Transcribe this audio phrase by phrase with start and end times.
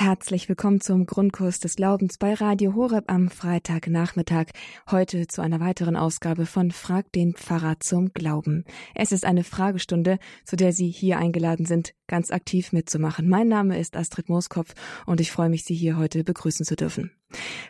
[0.00, 4.46] Herzlich willkommen zum Grundkurs des Glaubens bei Radio Horeb am Freitagnachmittag.
[4.88, 8.64] Heute zu einer weiteren Ausgabe von Frag den Pfarrer zum Glauben.
[8.94, 13.28] Es ist eine Fragestunde, zu der Sie hier eingeladen sind, ganz aktiv mitzumachen.
[13.28, 14.72] Mein Name ist Astrid Mooskopf
[15.04, 17.10] und ich freue mich, Sie hier heute begrüßen zu dürfen.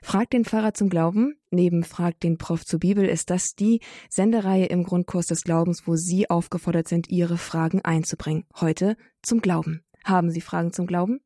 [0.02, 1.34] Frag den Pfarrer zum Glauben.
[1.50, 5.96] Neben Frag den Prof zur Bibel ist das die Sendereihe im Grundkurs des Glaubens, wo
[5.96, 8.45] Sie aufgefordert sind, Ihre Fragen einzubringen.
[8.60, 9.80] Heute zum Glauben.
[10.09, 11.20] Haben Sie Fragen zum Glauben?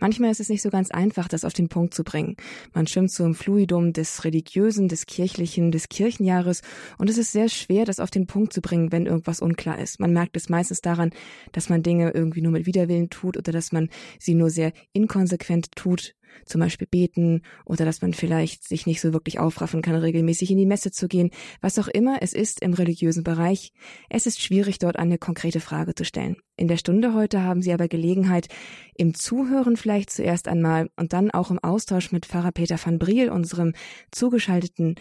[0.00, 2.36] Manchmal ist es nicht so ganz einfach, das auf den Punkt zu bringen.
[2.72, 6.62] Man schwimmt so im Fluidum des Religiösen, des Kirchlichen, des Kirchenjahres
[6.96, 10.00] und es ist sehr schwer, das auf den Punkt zu bringen, wenn irgendwas unklar ist.
[10.00, 11.10] Man merkt es meistens daran,
[11.52, 15.72] dass man Dinge irgendwie nur mit Widerwillen tut oder dass man sie nur sehr inkonsequent
[15.76, 20.50] tut zum Beispiel beten oder dass man vielleicht sich nicht so wirklich aufraffen kann, regelmäßig
[20.50, 21.30] in die Messe zu gehen,
[21.60, 23.72] was auch immer es ist im religiösen Bereich.
[24.08, 26.36] Es ist schwierig, dort eine konkrete Frage zu stellen.
[26.56, 28.48] In der Stunde heute haben Sie aber Gelegenheit,
[28.96, 33.30] im Zuhören vielleicht zuerst einmal und dann auch im Austausch mit Pfarrer Peter van Briel,
[33.30, 33.72] unserem
[34.10, 34.94] zugeschalteten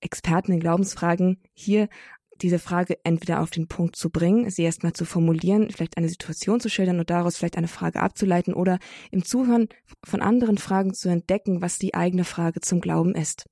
[0.00, 1.88] Experten in Glaubensfragen, hier
[2.42, 6.60] diese Frage entweder auf den Punkt zu bringen, sie erstmal zu formulieren, vielleicht eine Situation
[6.60, 8.78] zu schildern und daraus vielleicht eine Frage abzuleiten oder
[9.10, 9.68] im Zuhören
[10.04, 13.46] von anderen Fragen zu entdecken, was die eigene Frage zum Glauben ist.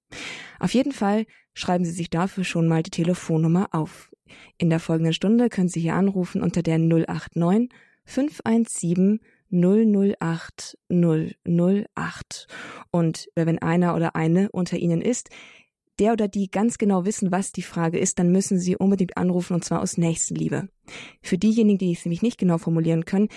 [0.59, 4.11] Auf jeden Fall schreiben Sie sich dafür schon mal die Telefonnummer auf.
[4.59, 7.71] In der folgenden Stunde können Sie hier anrufen unter der 089
[8.05, 12.47] 517 008 008.
[12.91, 15.31] Und wenn einer oder eine unter Ihnen ist,
[15.99, 19.55] der oder die ganz genau wissen, was die Frage ist, dann müssen Sie unbedingt anrufen
[19.55, 20.69] und zwar aus Nächstenliebe.
[21.23, 23.29] Für diejenigen, die es nämlich nicht genau formulieren können,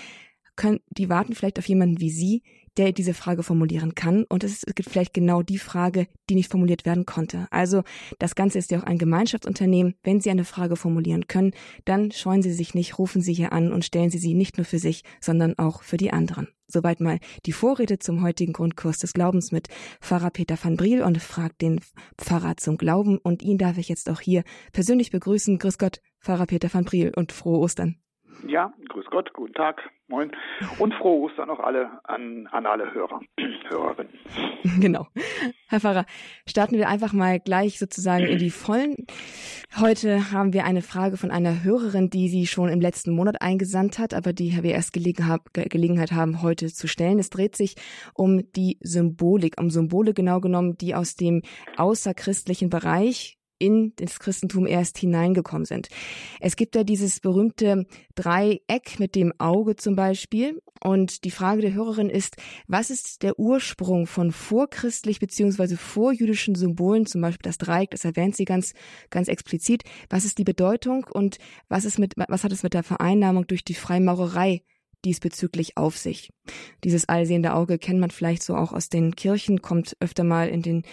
[0.56, 2.42] können, die warten vielleicht auf jemanden wie Sie,
[2.76, 4.24] der diese Frage formulieren kann.
[4.24, 7.46] Und es gibt vielleicht genau die Frage, die nicht formuliert werden konnte.
[7.50, 7.82] Also
[8.18, 9.94] das Ganze ist ja auch ein Gemeinschaftsunternehmen.
[10.02, 11.52] Wenn Sie eine Frage formulieren können,
[11.84, 14.64] dann scheuen Sie sich nicht, rufen Sie hier an und stellen Sie sie nicht nur
[14.64, 16.48] für sich, sondern auch für die anderen.
[16.68, 19.68] Soweit mal die Vorrede zum heutigen Grundkurs des Glaubens mit
[20.00, 21.80] Pfarrer Peter van Briel und fragt den
[22.16, 23.18] Pfarrer zum Glauben.
[23.18, 25.58] Und ihn darf ich jetzt auch hier persönlich begrüßen.
[25.58, 27.96] Grüß Gott, Pfarrer Peter van Briel und frohe Ostern.
[28.46, 30.32] Ja, grüß Gott, guten Tag, moin
[30.78, 33.20] und frohe Ostern auch alle an, an alle Hörer,
[33.68, 34.12] Hörerinnen.
[34.80, 35.06] Genau.
[35.68, 36.06] Herr Pfarrer,
[36.48, 38.94] starten wir einfach mal gleich sozusagen in die Vollen.
[39.78, 43.98] Heute haben wir eine Frage von einer Hörerin, die sie schon im letzten Monat eingesandt
[43.98, 47.18] hat, aber die wir erst Gelegenheit haben, heute zu stellen.
[47.18, 47.74] Es dreht sich
[48.14, 51.42] um die Symbolik, um Symbole genau genommen, die aus dem
[51.76, 55.88] außerchristlichen Bereich in das Christentum erst hineingekommen sind.
[56.40, 57.86] Es gibt da dieses berühmte
[58.16, 60.60] Dreieck mit dem Auge zum Beispiel.
[60.82, 62.36] Und die Frage der Hörerin ist,
[62.66, 68.34] was ist der Ursprung von vorchristlich beziehungsweise vorjüdischen Symbolen, zum Beispiel das Dreieck, das erwähnt
[68.34, 68.72] sie ganz,
[69.08, 69.84] ganz explizit.
[70.10, 73.64] Was ist die Bedeutung und was ist mit, was hat es mit der Vereinnahmung durch
[73.64, 74.62] die Freimaurerei
[75.04, 76.30] diesbezüglich auf sich.
[76.84, 80.62] Dieses allsehende Auge kennt man vielleicht so auch aus den Kirchen, kommt öfter mal in
[80.62, 80.84] den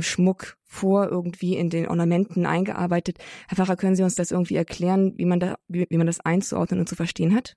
[0.00, 3.18] Schmuck vor, irgendwie in den Ornamenten eingearbeitet.
[3.48, 6.20] Herr Pfarrer, können Sie uns das irgendwie erklären, wie man da, wie, wie man das
[6.20, 7.56] einzuordnen und zu verstehen hat?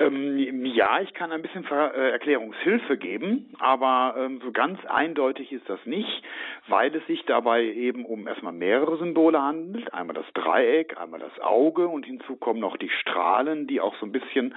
[0.00, 5.52] Ähm, ja, ich kann ein bisschen Ver äh, Erklärungshilfe geben, aber ähm, so ganz eindeutig
[5.52, 6.22] ist das nicht,
[6.68, 9.92] weil es sich dabei eben um erstmal mehrere Symbole handelt.
[9.92, 14.06] Einmal das Dreieck, einmal das Auge und hinzu kommen noch die Strahlen, die auch so
[14.06, 14.54] ein bisschen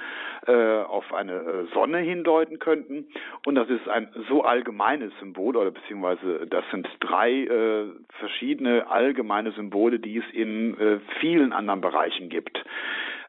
[0.48, 3.08] äh, auf eine äh, Sonne hindeuten könnten.
[3.46, 7.86] Und das ist ein so allgemeines Symbol oder beziehungsweise das sind drei äh,
[8.20, 12.64] verschiedene allgemeine Symbole, die es in vielen anderen Bereichen gibt.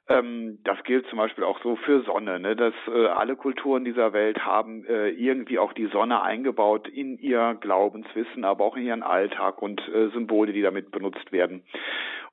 [0.07, 2.55] Ähm, das gilt zum Beispiel auch so für Sonne, ne?
[2.55, 7.57] dass äh, alle Kulturen dieser Welt haben äh, irgendwie auch die Sonne eingebaut in ihr
[7.61, 11.63] Glaubenswissen, aber auch in ihren Alltag und äh, Symbole, die damit benutzt werden.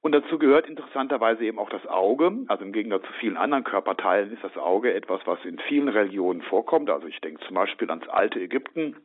[0.01, 2.43] Und dazu gehört interessanterweise eben auch das Auge.
[2.47, 6.41] Also im Gegensatz zu vielen anderen Körperteilen ist das Auge etwas, was in vielen Religionen
[6.41, 6.89] vorkommt.
[6.89, 8.97] Also ich denke zum Beispiel ans alte Ägypten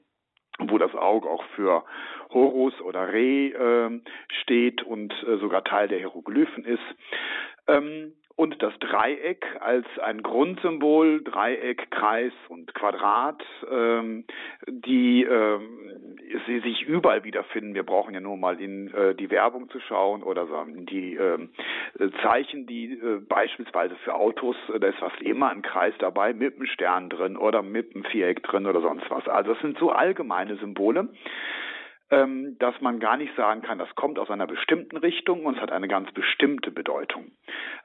[0.59, 1.85] wo das Auge auch für
[2.31, 4.01] Horus oder Re äh,
[4.43, 6.81] steht und äh, sogar Teil der Hieroglyphen ist.
[7.69, 14.25] Ähm, und das Dreieck als ein Grundsymbol, Dreieck, Kreis und Quadrat, ähm,
[14.69, 15.87] die ähm,
[16.47, 17.75] sie sich überall wiederfinden.
[17.75, 21.49] Wir brauchen ja nur mal in äh, die Werbung zu schauen oder so, die äh,
[22.23, 26.57] Zeichen, die äh, beispielsweise für Autos, äh, da ist fast immer ein Kreis dabei mit
[26.57, 29.27] einem Stern drin oder mit einem Viereck drin oder sonst was.
[29.29, 31.09] Also es sind so allgemeine Symbole
[32.11, 35.61] ähm, dass man gar nicht sagen kann, das kommt aus einer bestimmten Richtung und es
[35.61, 37.33] hat eine ganz bestimmte Bedeutung.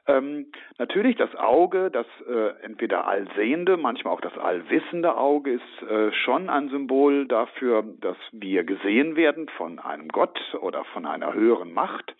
[0.06, 0.46] Ähm,
[0.78, 6.48] natürlich das Auge, das äh, entweder allsehende, manchmal auch das allwissende Auge ist äh, schon
[6.48, 12.14] ein Symbol dafür, dass wir gesehen werden von einem Gott oder von einer höheren Macht.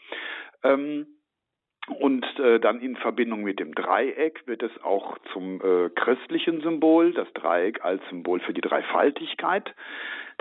[0.64, 1.06] Ähm,
[1.88, 7.12] Und äh, dann in Verbindung mit dem Dreieck wird es auch zum äh, christlichen Symbol,
[7.12, 9.74] das Dreieck als Symbol für die Dreifaltigkeit.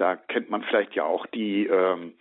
[0.01, 2.13] Da kennt man vielleicht ja auch die ähm,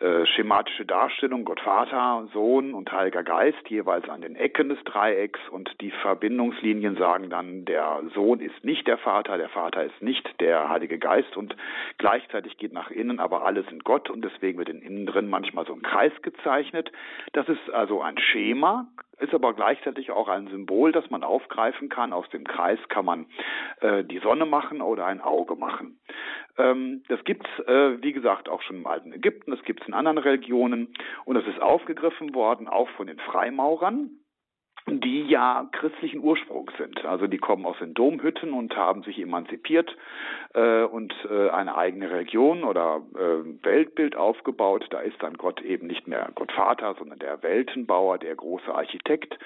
[0.00, 5.38] äh, schematische Darstellung Gott Vater, Sohn und Heiliger Geist jeweils an den Ecken des Dreiecks.
[5.48, 10.28] Und die Verbindungslinien sagen dann, der Sohn ist nicht der Vater, der Vater ist nicht
[10.40, 11.36] der Heilige Geist.
[11.36, 11.54] Und
[11.98, 14.10] gleichzeitig geht nach innen, aber alle sind Gott.
[14.10, 16.90] Und deswegen wird in innen drin manchmal so ein Kreis gezeichnet.
[17.34, 22.12] Das ist also ein Schema, ist aber gleichzeitig auch ein Symbol, das man aufgreifen kann.
[22.12, 23.26] Aus dem Kreis kann man
[23.80, 26.00] äh, die Sonne machen oder ein Auge machen.
[26.56, 30.18] Ähm, das gibt's, äh, wie gesagt, auch schon im alten Ägypten, das gibt's in anderen
[30.18, 30.94] Religionen
[31.24, 34.10] und das ist aufgegriffen worden, auch von den Freimaurern
[34.88, 37.04] die ja christlichen Ursprungs sind.
[37.04, 39.96] Also die kommen aus den Domhütten und haben sich emanzipiert
[40.54, 44.86] äh, und äh, eine eigene Religion oder äh, Weltbild aufgebaut.
[44.90, 49.38] Da ist dann Gott eben nicht mehr Gott Vater, sondern der Weltenbauer, der große Architekt.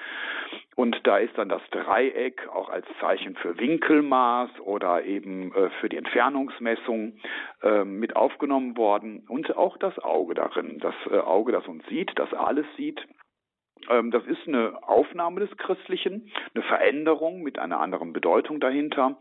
[0.75, 5.89] Und da ist dann das Dreieck auch als Zeichen für Winkelmaß oder eben äh, für
[5.89, 7.13] die Entfernungsmessung
[7.61, 10.79] äh, mit aufgenommen worden und auch das Auge darin.
[10.79, 13.05] Das äh, Auge, das uns sieht, das alles sieht
[13.87, 19.17] das ist eine Aufnahme des Christlichen, eine Veränderung mit einer anderen Bedeutung dahinter.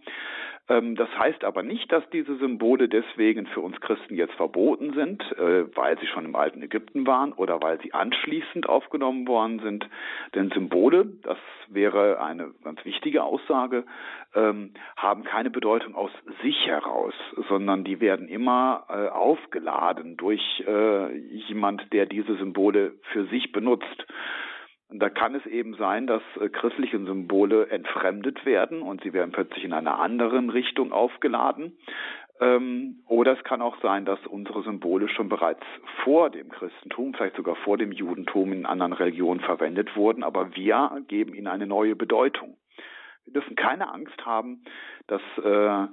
[0.72, 5.22] Ähm, das heißt aber nicht, dass diese Symbole deswegen für uns Christen jetzt verboten sind,
[5.32, 9.88] äh, weil sie schon im alten Ägypten waren oder weil sie anschließend aufgenommen worden sind.
[10.34, 11.38] Denn Symbole, das
[11.68, 13.84] wäre eine ganz wichtige Aussage,
[14.34, 16.10] ähm, haben keine Bedeutung aus
[16.42, 17.14] sich heraus,
[17.48, 24.06] sondern die werden immer äh, aufgeladen durch äh, jemand, der diese Symbole für sich benutzt.
[24.94, 29.64] Da kann es eben sein, dass äh, christliche Symbole entfremdet werden und sie werden plötzlich
[29.64, 31.76] in einer anderen Richtung aufgeladen.
[32.40, 35.62] Ähm, oder es kann auch sein, dass unsere Symbole schon bereits
[36.04, 41.02] vor dem Christentum, vielleicht sogar vor dem Judentum in anderen Religionen verwendet wurden, aber wir
[41.08, 42.56] geben ihnen eine neue Bedeutung.
[43.24, 44.64] Wir dürfen keine Angst haben,
[45.06, 45.86] dass äh,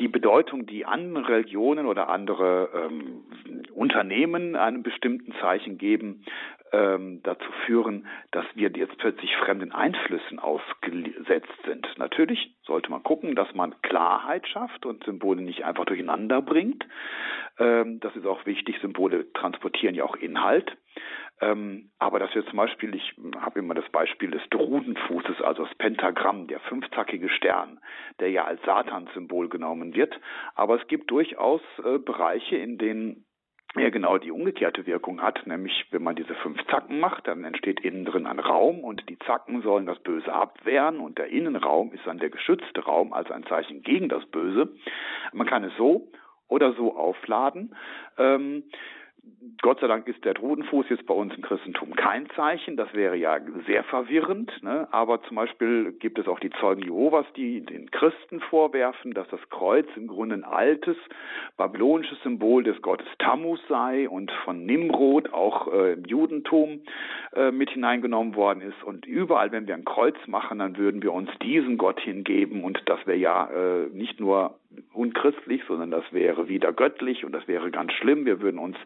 [0.00, 3.24] die Bedeutung, die andere Religionen oder andere ähm,
[3.74, 6.24] Unternehmen einem bestimmten Zeichen geben,
[6.72, 11.86] ähm, dazu führen, dass wir jetzt plötzlich fremden Einflüssen ausgesetzt sind.
[11.98, 16.86] Natürlich sollte man gucken, dass man Klarheit schafft und Symbole nicht einfach durcheinander bringt.
[17.58, 18.76] Ähm, das ist auch wichtig.
[18.80, 20.76] Symbole transportieren ja auch Inhalt.
[21.40, 25.74] Ähm, aber dass wir zum Beispiel, ich habe immer das Beispiel des Drudenfußes, also das
[25.76, 27.80] Pentagramm, der fünfzackige Stern,
[28.20, 30.18] der ja als Satanssymbol genommen wird.
[30.54, 33.24] Aber es gibt durchaus äh, Bereiche, in denen
[33.76, 37.80] er genau die umgekehrte Wirkung hat, nämlich wenn man diese fünf Zacken macht, dann entsteht
[37.80, 42.04] innen drin ein Raum und die Zacken sollen das Böse abwehren und der Innenraum ist
[42.04, 44.74] dann der geschützte Raum, also ein Zeichen gegen das Böse.
[45.32, 46.10] Man kann es so
[46.48, 47.76] oder so aufladen.
[48.18, 48.64] Ähm,
[49.62, 52.76] Gott sei Dank ist der Drudenfuß jetzt bei uns im Christentum kein Zeichen.
[52.76, 54.50] Das wäre ja sehr verwirrend.
[54.62, 54.88] Ne?
[54.90, 59.40] Aber zum Beispiel gibt es auch die Zeugen Jehovas, die den Christen vorwerfen, dass das
[59.50, 60.96] Kreuz im Grunde ein altes
[61.58, 66.80] babylonisches Symbol des Gottes Tammuz sei und von Nimrod auch äh, im Judentum
[67.34, 68.82] äh, mit hineingenommen worden ist.
[68.82, 72.64] Und überall, wenn wir ein Kreuz machen, dann würden wir uns diesem Gott hingeben.
[72.64, 74.58] Und das wäre ja äh, nicht nur
[74.92, 78.24] unchristlich, sondern das wäre wieder göttlich und das wäre ganz schlimm.
[78.24, 78.76] Wir würden uns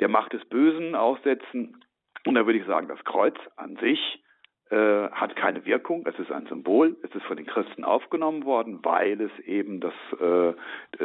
[0.00, 1.84] der Macht des Bösen aussetzen.
[2.24, 4.22] Und da würde ich sagen, das Kreuz an sich
[4.70, 6.06] äh, hat keine Wirkung.
[6.06, 6.96] Es ist ein Symbol.
[7.02, 10.48] Es ist von den Christen aufgenommen worden, weil es eben das äh,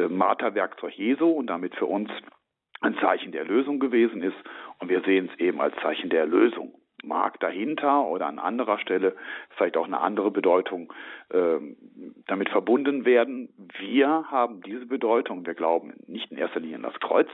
[0.00, 2.10] äh Marterwerkzeug Jesu und damit für uns
[2.80, 4.36] ein Zeichen der Erlösung gewesen ist.
[4.78, 9.16] Und wir sehen es eben als Zeichen der Erlösung mag dahinter oder an anderer Stelle
[9.56, 10.92] vielleicht auch eine andere Bedeutung
[11.30, 11.58] äh,
[12.26, 13.48] damit verbunden werden.
[13.78, 15.44] Wir haben diese Bedeutung.
[15.46, 17.28] Wir glauben nicht in erster Linie an das Kreuz,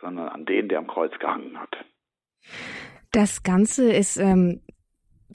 [0.00, 1.76] sondern an den, der am Kreuz gehangen hat.
[3.12, 4.62] Das Ganze ist ähm,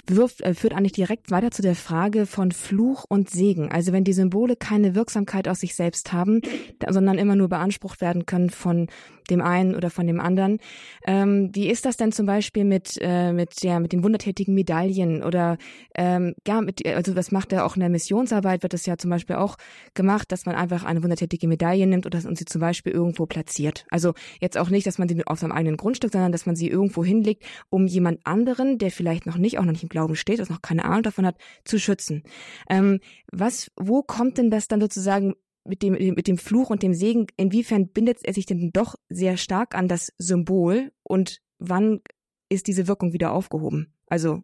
[0.08, 3.72] wirft, äh, führt eigentlich direkt weiter zu der Frage von Fluch und Segen.
[3.72, 6.42] Also wenn die Symbole keine Wirksamkeit aus sich selbst haben,
[6.90, 8.88] sondern immer nur beansprucht werden können von
[9.30, 10.60] dem einen oder von dem anderen.
[11.06, 15.24] Ähm, wie ist das denn zum Beispiel mit, äh, mit, ja, mit den wundertätigen Medaillen
[15.24, 15.58] oder
[15.96, 19.10] ähm, ja, mit, also das macht ja auch in der Missionsarbeit, wird das ja zum
[19.10, 19.58] Beispiel auch
[19.94, 23.86] gemacht, dass man einfach eine wundertätige Medaille nimmt das, und sie zum Beispiel irgendwo platziert.
[23.90, 26.68] Also jetzt auch nicht, dass man sie auf seinem eigenen Grundstück, sondern dass man sie
[26.68, 30.40] irgendwo hinlegt, um jemand anderen, der vielleicht noch nicht, auch noch nicht im Glauben steht,
[30.40, 32.24] das noch keine Ahnung davon hat, zu schützen.
[32.70, 33.00] Ähm,
[33.32, 35.36] was, wo kommt denn das dann sozusagen
[35.66, 39.38] mit dem, mit dem Fluch und dem Segen, inwiefern bindet er sich denn doch sehr
[39.38, 42.02] stark an das Symbol und wann
[42.50, 43.94] ist diese Wirkung wieder aufgehoben?
[44.08, 44.44] Also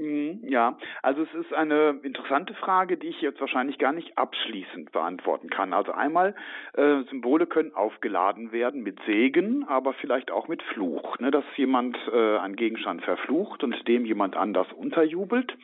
[0.00, 5.50] ja, also es ist eine interessante Frage, die ich jetzt wahrscheinlich gar nicht abschließend beantworten
[5.50, 5.74] kann.
[5.74, 6.34] Also einmal,
[6.72, 11.98] äh, Symbole können aufgeladen werden mit Segen, aber vielleicht auch mit Fluch, ne, dass jemand
[12.12, 15.54] äh, einen Gegenstand verflucht und dem jemand anders unterjubelt.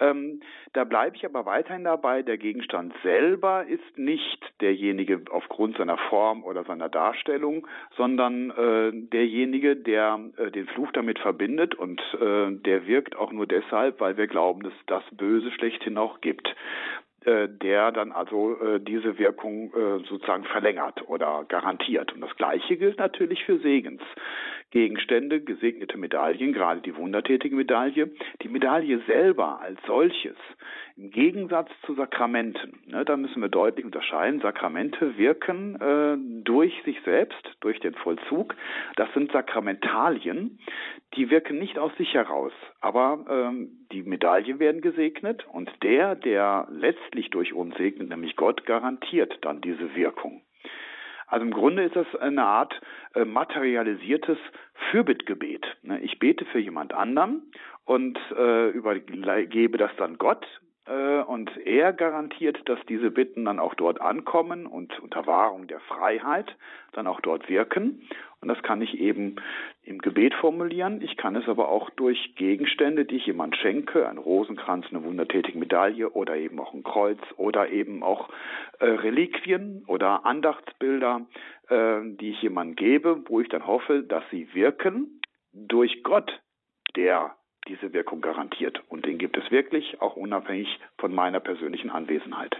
[0.00, 0.40] Ähm,
[0.72, 6.42] da bleibe ich aber weiterhin dabei, der Gegenstand selber ist nicht derjenige aufgrund seiner Form
[6.42, 12.86] oder seiner Darstellung, sondern äh, derjenige, der äh, den Fluch damit verbindet und äh, der
[12.86, 16.54] wirkt auch nur deshalb, deshalb, weil wir glauben, dass das Böse schlechthin auch gibt
[17.24, 22.12] äh, der dann also äh, diese Wirkung äh, sozusagen verlängert oder garantiert.
[22.12, 23.58] Und das Gleiche gilt natürlich für
[24.74, 28.10] Segensgegenstände, gesegnete Medaillen, gerade die wundertätige Medaille.
[28.42, 30.36] Die Medaille selber als solches,
[30.96, 37.00] im Gegensatz zu Sakramenten, ne, da müssen wir deutlich unterscheiden, Sakramente wirken äh, durch sich
[37.04, 38.56] selbst, durch den Vollzug.
[38.96, 40.58] Das sind Sakramentalien,
[41.14, 46.66] die wirken nicht aus sich heraus, aber ähm, die Medaillen werden gesegnet und der, der
[46.70, 50.42] letztlich durch uns segnet, nämlich Gott, garantiert dann diese Wirkung.
[51.26, 52.80] Also im Grunde ist das eine Art
[53.14, 54.38] äh, materialisiertes
[54.90, 55.64] Fürbittgebet.
[55.82, 56.00] Ne?
[56.00, 57.42] Ich bete für jemand anderen
[57.84, 60.46] und äh, übergebe das dann Gott
[60.86, 66.54] und er garantiert, dass diese Bitten dann auch dort ankommen und unter Wahrung der Freiheit
[66.92, 68.06] dann auch dort wirken.
[68.44, 69.36] Und das kann ich eben
[69.84, 71.00] im Gebet formulieren.
[71.00, 75.58] Ich kann es aber auch durch Gegenstände, die ich jemand schenke, ein Rosenkranz, eine wundertätige
[75.58, 78.28] Medaille oder eben auch ein Kreuz oder eben auch
[78.80, 81.22] äh, Reliquien oder Andachtsbilder,
[81.70, 85.22] äh, die ich jemandem gebe, wo ich dann hoffe, dass sie wirken
[85.54, 86.42] durch Gott,
[86.96, 87.34] der
[87.68, 88.82] diese Wirkung garantiert.
[88.88, 90.68] Und den gibt es wirklich, auch unabhängig
[90.98, 92.56] von meiner persönlichen Anwesenheit.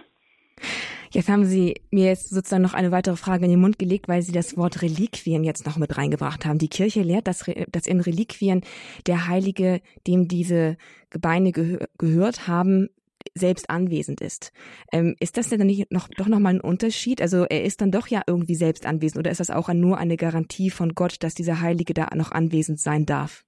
[1.11, 4.21] Jetzt haben Sie mir jetzt sozusagen noch eine weitere Frage in den Mund gelegt, weil
[4.21, 6.57] Sie das Wort Reliquien jetzt noch mit reingebracht haben.
[6.57, 8.61] Die Kirche lehrt, dass, dass in Reliquien
[9.07, 10.77] der Heilige, dem diese
[11.09, 12.89] Gebeine gehö gehört haben,
[13.33, 14.51] selbst anwesend ist.
[14.91, 17.21] Ähm, ist das denn nicht noch, doch nochmal ein Unterschied?
[17.21, 20.17] Also er ist dann doch ja irgendwie selbst anwesend oder ist das auch nur eine
[20.17, 23.45] Garantie von Gott, dass dieser Heilige da noch anwesend sein darf?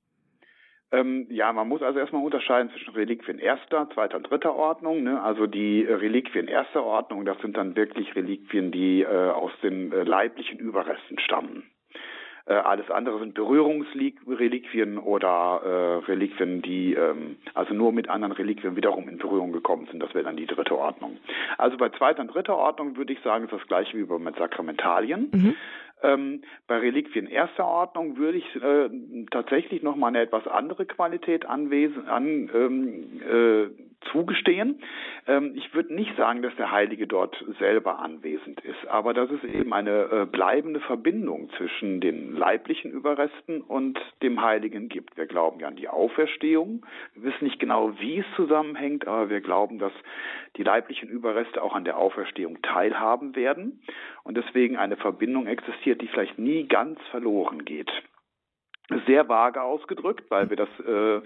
[0.91, 5.03] Ähm, ja, man muss also erstmal unterscheiden zwischen Reliquien erster, zweiter und dritter Ordnung.
[5.03, 5.21] Ne?
[5.21, 9.91] Also die äh, Reliquien erster Ordnung, das sind dann wirklich Reliquien, die äh, aus den
[9.91, 11.63] äh, leiblichen Überresten stammen.
[12.47, 18.77] Äh, alles andere sind Berührungsreliquien oder äh, Reliquien, die ähm, also nur mit anderen Reliquien
[18.77, 20.01] wiederum in Berührung gekommen sind.
[20.01, 21.17] Das wäre dann die dritte Ordnung.
[21.57, 25.29] Also bei zweiter und dritter Ordnung würde ich sagen, ist das gleiche wie bei Sakramentalien.
[25.33, 25.55] Mhm.
[26.03, 28.89] Ähm, bei Reliquien erster Ordnung würde ich äh,
[29.31, 34.81] tatsächlich noch mal eine etwas andere Qualität anwesen, an, ähm, äh, zugestehen.
[35.27, 39.43] Ähm, ich würde nicht sagen, dass der Heilige dort selber anwesend ist, aber dass es
[39.43, 45.17] eben eine äh, bleibende Verbindung zwischen den leiblichen Überresten und dem Heiligen gibt.
[45.17, 46.85] Wir glauben ja an die Auferstehung.
[47.13, 49.93] Wir wissen nicht genau, wie es zusammenhängt, aber wir glauben, dass
[50.55, 53.81] die leiblichen Überreste auch an der Auferstehung teilhaben werden
[54.23, 57.91] und deswegen eine Verbindung existiert, die vielleicht nie ganz verloren geht
[59.05, 61.21] sehr vage ausgedrückt, weil wir das äh,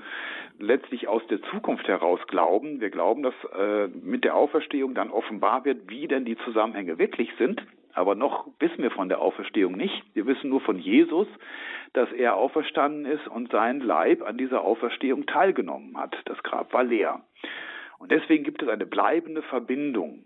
[0.61, 2.79] letztlich aus der Zukunft heraus glauben.
[2.81, 7.29] Wir glauben, dass äh, mit der Auferstehung dann offenbar wird, wie denn die Zusammenhänge wirklich
[7.37, 7.61] sind.
[7.93, 10.03] Aber noch wissen wir von der Auferstehung nicht.
[10.13, 11.27] Wir wissen nur von Jesus,
[11.93, 16.15] dass er auferstanden ist und sein Leib an dieser Auferstehung teilgenommen hat.
[16.25, 17.21] Das Grab war leer.
[17.99, 20.25] Und deswegen gibt es eine bleibende Verbindung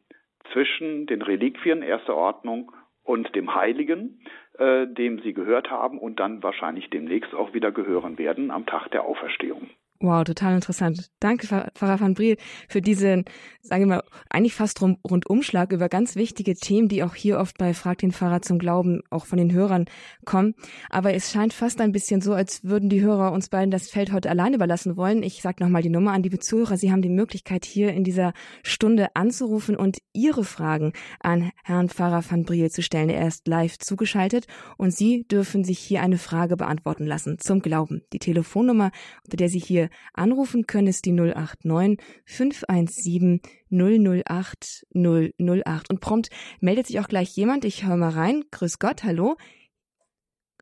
[0.53, 2.71] zwischen den Reliquien erster Ordnung
[3.03, 4.21] und dem Heiligen,
[4.57, 8.89] äh, dem sie gehört haben und dann wahrscheinlich demnächst auch wieder gehören werden am Tag
[8.91, 9.69] der Auferstehung.
[10.01, 11.09] Wow, total interessant.
[11.21, 12.35] Danke, Pfarrer van Briel,
[12.67, 13.23] für diesen,
[13.61, 17.73] sagen wir mal, eigentlich fast Rundumschlag über ganz wichtige Themen, die auch hier oft bei
[17.73, 19.85] Frag den Pfarrer zum Glauben auch von den Hörern
[20.25, 20.53] kommen.
[20.89, 24.11] Aber es scheint fast ein bisschen so, als würden die Hörer uns beiden das Feld
[24.11, 25.23] heute allein überlassen wollen.
[25.23, 26.75] Ich sage nochmal die Nummer an die Zuhörer.
[26.75, 28.33] Sie haben die Möglichkeit, hier in dieser
[28.63, 33.09] Stunde anzurufen und Ihre Fragen an Herrn Pfarrer van Briel zu stellen.
[33.09, 34.45] Er ist live zugeschaltet
[34.77, 38.01] und Sie dürfen sich hier eine Frage beantworten lassen zum Glauben.
[38.11, 38.91] Die Telefonnummer,
[39.23, 45.89] unter der Sie hier anrufen können, ist die 089 517 008 008.
[45.89, 47.65] Und prompt meldet sich auch gleich jemand.
[47.65, 48.43] Ich höre mal rein.
[48.51, 49.35] Grüß Gott, hallo.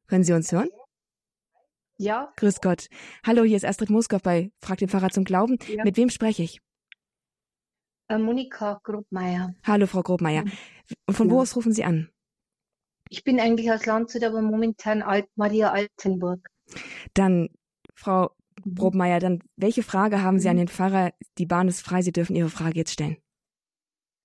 [0.08, 0.70] Können Sie uns hören?
[1.98, 2.32] Ja.
[2.38, 2.88] Grüß Gott.
[3.26, 5.58] Hallo, hier ist Astrid Moskow bei Frag den Pfarrer zum Glauben.
[5.68, 5.84] Ja.
[5.84, 6.60] Mit wem spreche ich?
[8.10, 9.56] Äh, Monika Grobmeier.
[9.66, 10.44] Hallo, Frau Grobmeier.
[11.08, 11.34] Und von ja.
[11.34, 12.10] wo aus rufen Sie an?
[13.10, 16.48] Ich bin eigentlich aus Landshut, aber momentan Alt Maria Altenburg.
[17.14, 17.50] Dann,
[17.96, 18.43] Frau Mhm.
[18.66, 20.62] Brobmeier, dann welche Frage haben Sie an mhm.
[20.62, 21.14] den Pfarrer?
[21.38, 23.18] Die Bahn ist frei, Sie dürfen Ihre Frage jetzt stellen.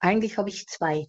[0.00, 1.06] Eigentlich habe ich zwei.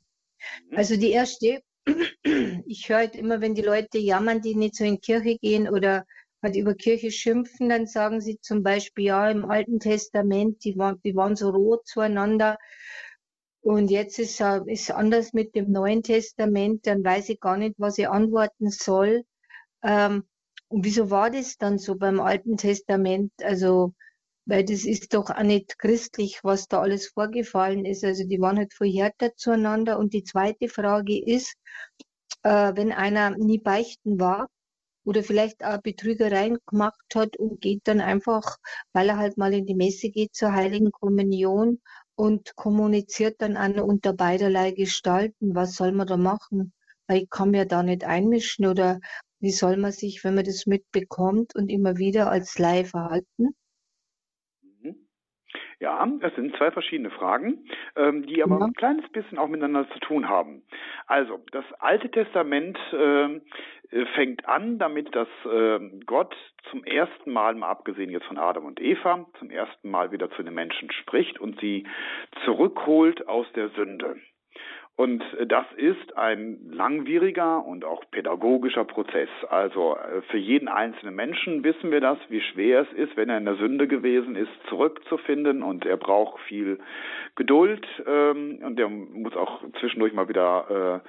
[0.69, 0.77] Mhm.
[0.77, 1.61] Also die erste,
[2.65, 5.69] ich höre halt immer, wenn die Leute jammern, die nicht so in die Kirche gehen
[5.69, 6.05] oder
[6.41, 11.01] halt über Kirche schimpfen, dann sagen sie zum Beispiel, ja, im Alten Testament, die waren,
[11.03, 12.57] die waren so rot zueinander.
[13.61, 17.97] Und jetzt ist es anders mit dem Neuen Testament, dann weiß ich gar nicht, was
[17.97, 19.25] ich antworten soll.
[19.83, 20.23] Ähm,
[20.69, 23.31] und wieso war das dann so beim Alten Testament?
[23.43, 23.93] Also,
[24.45, 28.03] weil das ist doch auch nicht christlich, was da alles vorgefallen ist.
[28.03, 29.99] Also, die waren halt viel härter zueinander.
[29.99, 31.55] Und die zweite Frage ist,
[32.43, 34.47] äh, wenn einer nie beichten war,
[35.05, 38.57] oder vielleicht auch Betrügereien gemacht hat und geht dann einfach,
[38.93, 41.81] weil er halt mal in die Messe geht zur Heiligen Kommunion
[42.15, 45.55] und kommuniziert dann an unter beiderlei Gestalten.
[45.55, 46.73] Was soll man da machen?
[47.07, 48.99] Weil ich kann mir da nicht einmischen oder
[49.39, 53.55] wie soll man sich, wenn man das mitbekommt und immer wieder als Laie verhalten?
[55.81, 57.65] Ja, es sind zwei verschiedene Fragen,
[57.95, 58.65] ähm, die aber ja.
[58.65, 60.63] ein kleines bisschen auch miteinander zu tun haben.
[61.07, 63.39] Also, das Alte Testament äh,
[64.13, 66.35] fängt an damit, dass äh, Gott
[66.69, 70.43] zum ersten Mal, mal abgesehen jetzt von Adam und Eva, zum ersten Mal wieder zu
[70.43, 71.87] den Menschen spricht und sie
[72.43, 74.17] zurückholt aus der Sünde.
[74.99, 79.29] Und das ist ein langwieriger und auch pädagogischer Prozess.
[79.49, 83.37] Also äh, für jeden einzelnen Menschen wissen wir das, wie schwer es ist, wenn er
[83.37, 85.63] in der Sünde gewesen ist, zurückzufinden.
[85.63, 86.79] Und er braucht viel
[87.35, 91.01] Geduld ähm, und er muss auch zwischendurch mal wieder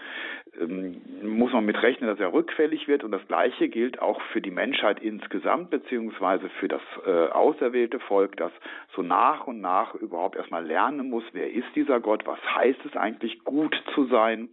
[0.50, 3.05] äh, muss man mit rechnen, dass er rückfällig wird.
[3.05, 8.37] Und das Gleiche gilt auch für die Menschheit insgesamt, beziehungsweise für das äh, auserwählte Volk,
[8.37, 8.53] das
[8.95, 12.97] so nach und nach überhaupt erstmal lernen muss, wer ist dieser Gott, was heißt es
[12.97, 14.51] eigentlich, gut zu sein.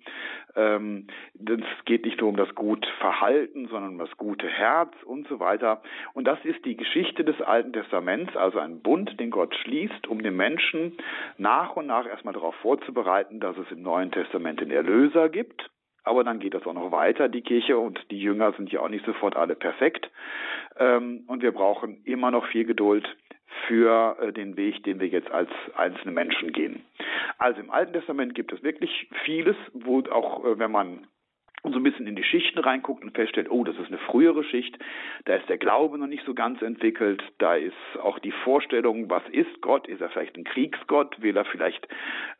[0.55, 1.07] Ähm,
[1.39, 5.39] es geht nicht nur um das gute Verhalten, sondern um das gute Herz und so
[5.39, 5.81] weiter.
[6.13, 10.21] Und das ist die Geschichte des Alten Testaments, also ein Bund, den Gott schließt, um
[10.21, 10.97] den Menschen
[11.37, 15.69] nach und nach erstmal darauf vorzubereiten, dass es im Neuen Testament den Erlöser gibt
[16.07, 18.89] aber dann geht das auch noch weiter, die Kirche, und die Jünger sind ja auch
[18.89, 20.09] nicht sofort alle perfekt.
[20.77, 23.07] Ähm, und wir brauchen immer noch viel Geduld
[23.67, 26.83] für äh, den Weg, den wir jetzt als einzelne Menschen gehen.
[27.37, 31.07] Also im Alten Testament gibt es wirklich vieles, wo auch, äh, wenn man
[31.67, 34.43] und so ein bisschen in die Schichten reinguckt und feststellt, oh, das ist eine frühere
[34.43, 34.77] Schicht,
[35.25, 39.23] da ist der Glaube noch nicht so ganz entwickelt, da ist auch die Vorstellung, was
[39.31, 41.87] ist Gott, ist er vielleicht ein Kriegsgott, will er vielleicht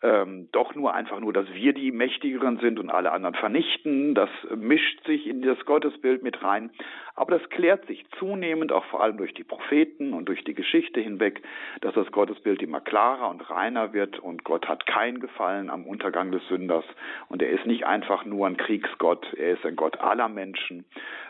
[0.02, 4.30] ähm, doch nur einfach nur, dass wir die Mächtigeren sind und alle anderen vernichten, das
[4.56, 6.72] mischt sich in das Gottesbild mit rein,
[7.18, 11.02] aber das klärt sich zunehmend, auch vor allem durch die Propheten und durch die Geschichte
[11.02, 11.42] hinweg,
[11.82, 16.32] dass das Gottesbild immer klarer und reiner wird und Gott hat kein Gefallen am Untergang
[16.32, 16.86] des Sünders.
[17.28, 20.86] Und er ist nicht einfach nur ein Kriegsgott, Gott, er ist ein Gott aller Menschen.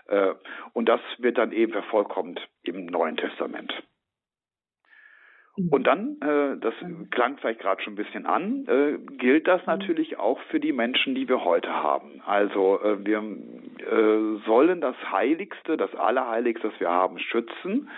[0.08, 0.34] Äh,
[0.74, 3.74] und das wird dann eben vervollkommt im Neuen Testament.
[5.72, 6.74] Und dann, äh, das
[7.10, 11.16] klang vielleicht gerade schon ein bisschen an, äh, gilt das natürlich auch für die Menschen,
[11.16, 12.22] die wir heute haben.
[12.28, 17.90] Also äh, wir äh, sollen das Heiligste, das Allerheiligste, das wir haben, schützen,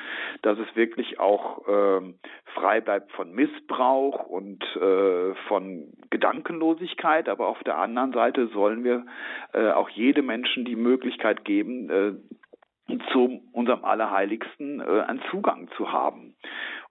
[0.42, 2.14] dass es wirklich auch äh,
[2.54, 7.28] frei bleibt von Missbrauch und äh, von Gedankenlosigkeit.
[7.28, 9.06] Aber auf der anderen Seite sollen wir
[9.52, 12.22] äh, auch jedem Menschen die Möglichkeit geben,
[13.12, 16.36] zu unserem Allerheiligsten einen Zugang zu haben.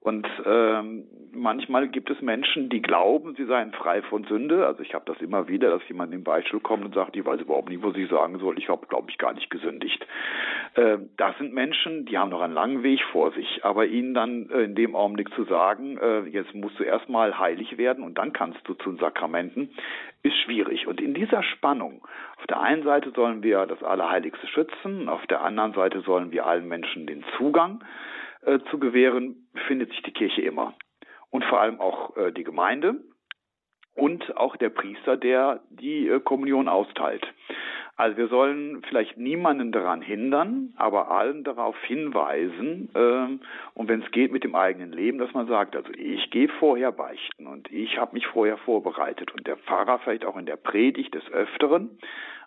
[0.00, 4.64] Und ähm, manchmal gibt es Menschen, die glauben, sie seien frei von Sünde.
[4.64, 7.24] Also ich habe das immer wieder, dass jemand in den Beichtstuhl kommt und sagt, ich
[7.24, 8.58] weiß überhaupt nicht, was ich sagen soll.
[8.58, 10.06] Ich habe, glaube ich, gar nicht gesündigt.
[10.74, 13.64] Äh, das sind Menschen, die haben noch einen langen Weg vor sich.
[13.64, 17.76] Aber ihnen dann äh, in dem Augenblick zu sagen, äh, jetzt musst du erstmal heilig
[17.76, 19.70] werden und dann kannst du zu den Sakramenten,
[20.22, 20.87] ist schwierig.
[20.87, 22.06] Und in dieser Spannung,
[22.38, 26.46] auf der einen Seite sollen wir das Allerheiligste schützen, auf der anderen Seite sollen wir
[26.46, 27.82] allen Menschen den Zugang
[28.70, 30.74] zu gewähren, findet sich die Kirche immer.
[31.31, 33.03] Und vor allem auch äh, die Gemeinde
[33.94, 37.27] und auch der Priester, der die äh, Kommunion austeilt.
[37.98, 43.40] Also wir sollen vielleicht niemanden daran hindern, aber allen darauf hinweisen ähm,
[43.74, 46.92] und wenn es geht mit dem eigenen Leben, dass man sagt, also ich gehe vorher
[46.92, 51.12] beichten und ich habe mich vorher vorbereitet und der Pfarrer vielleicht auch in der Predigt
[51.12, 51.98] des Öfteren,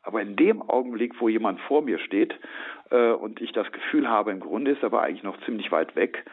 [0.04, 2.34] aber in dem Augenblick, wo jemand vor mir steht
[2.90, 5.98] äh, und ich das Gefühl habe, im Grunde ist er aber eigentlich noch ziemlich weit
[5.98, 6.24] weg,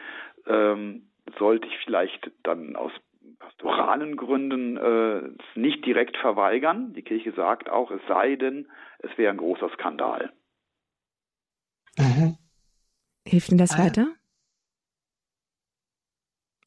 [0.47, 2.93] ähm, sollte ich vielleicht dann aus
[3.49, 6.93] pastoralen Gründen äh, nicht direkt verweigern.
[6.93, 10.31] Die Kirche sagt auch, es sei denn, es wäre ein großer Skandal.
[11.97, 12.37] Mhm.
[13.25, 14.07] Hilft Ihnen das ah, weiter?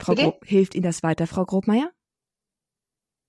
[0.00, 1.92] Frau Grob, hilft Ihnen das weiter, Frau Grobmeier?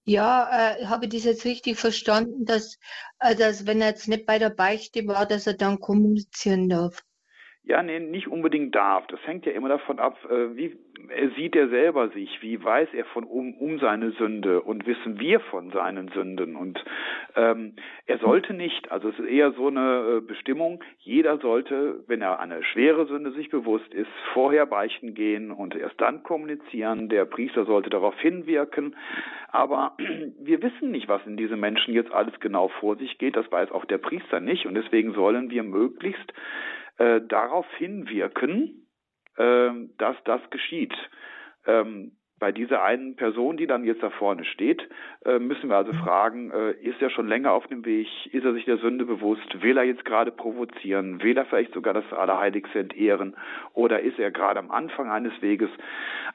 [0.05, 2.77] Ja, äh, habe ich das jetzt richtig verstanden, dass,
[3.19, 7.03] äh, dass wenn er jetzt nicht bei der Beichte war, dass er dann kommunizieren darf?
[7.65, 9.07] Ja, nee, nicht unbedingt darf.
[9.07, 10.77] Das hängt ja immer davon ab, äh, wie
[11.37, 15.39] sieht er selber sich, wie weiß er von um, um seine Sünde und wissen wir
[15.39, 16.57] von seinen Sünden.
[16.57, 16.83] Und
[17.35, 17.73] ähm,
[18.05, 22.41] er sollte nicht, also es ist eher so eine äh, Bestimmung, jeder sollte, wenn er
[22.41, 27.07] eine schwere Sünde sich bewusst ist, vorher beichten gehen und erst dann kommunizieren.
[27.07, 28.95] Der Priester sollte darauf hinwirken.
[29.49, 29.95] Aber
[30.39, 33.37] wir wissen nicht, was in diesem Menschen jetzt alles genau vor sich geht.
[33.37, 34.65] Das weiß auch der Priester nicht.
[34.65, 36.33] Und deswegen sollen wir möglichst
[36.97, 38.87] äh, darauf hinwirken,
[39.37, 40.93] äh, dass das geschieht.
[41.65, 44.85] Ähm, bei dieser einen Person, die dann jetzt da vorne steht,
[45.23, 48.07] äh, müssen wir also fragen, äh, ist er schon länger auf dem Weg?
[48.33, 49.61] Ist er sich der Sünde bewusst?
[49.61, 51.23] Will er jetzt gerade provozieren?
[51.23, 53.37] Will er vielleicht sogar das Allerheiligste entehren?
[53.71, 55.69] Oder ist er gerade am Anfang eines Weges?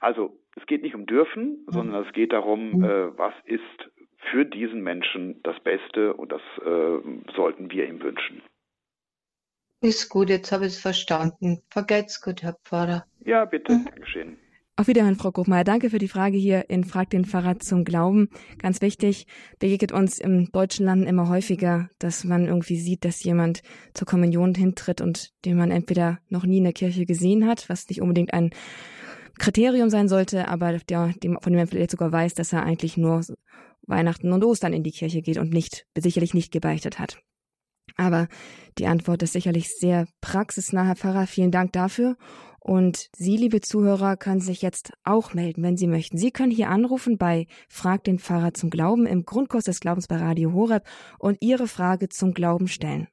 [0.01, 3.91] Also es geht nicht um dürfen, sondern es geht darum, äh, was ist
[4.31, 8.41] für diesen Menschen das Beste und das äh, sollten wir ihm wünschen.
[9.81, 11.63] Ist gut, jetzt habe ich es verstanden.
[11.71, 13.05] Vergeht's gut, Herr Pfarrer.
[13.25, 13.85] Ja, bitte, mhm.
[13.85, 14.39] Dankeschön.
[14.79, 15.65] Auf Wiederhören, Frau Gruchmeier.
[15.65, 18.29] Danke für die Frage hier in Frag den Pfarrer zum Glauben.
[18.59, 19.27] Ganz wichtig,
[19.59, 23.63] begegnet uns im deutschen Land immer häufiger, dass man irgendwie sieht, dass jemand
[23.95, 27.89] zur Kommunion hintritt und den man entweder noch nie in der Kirche gesehen hat, was
[27.89, 28.51] nicht unbedingt ein
[29.39, 32.97] Kriterium sein sollte, aber der, dem, von dem man vielleicht sogar weiß, dass er eigentlich
[32.97, 33.21] nur
[33.83, 37.19] Weihnachten und Ostern in die Kirche geht und nicht, sicherlich nicht gebeichtet hat.
[37.97, 38.29] Aber
[38.79, 41.27] die Antwort ist sicherlich sehr praxisnah, Herr Pfarrer.
[41.27, 42.17] Vielen Dank dafür.
[42.61, 46.19] Und Sie, liebe Zuhörer, können sich jetzt auch melden, wenn Sie möchten.
[46.19, 50.17] Sie können hier anrufen bei Frag den Pfarrer zum Glauben im Grundkurs des Glaubens bei
[50.17, 50.87] Radio Horeb
[51.19, 53.09] und Ihre Frage zum Glauben stellen.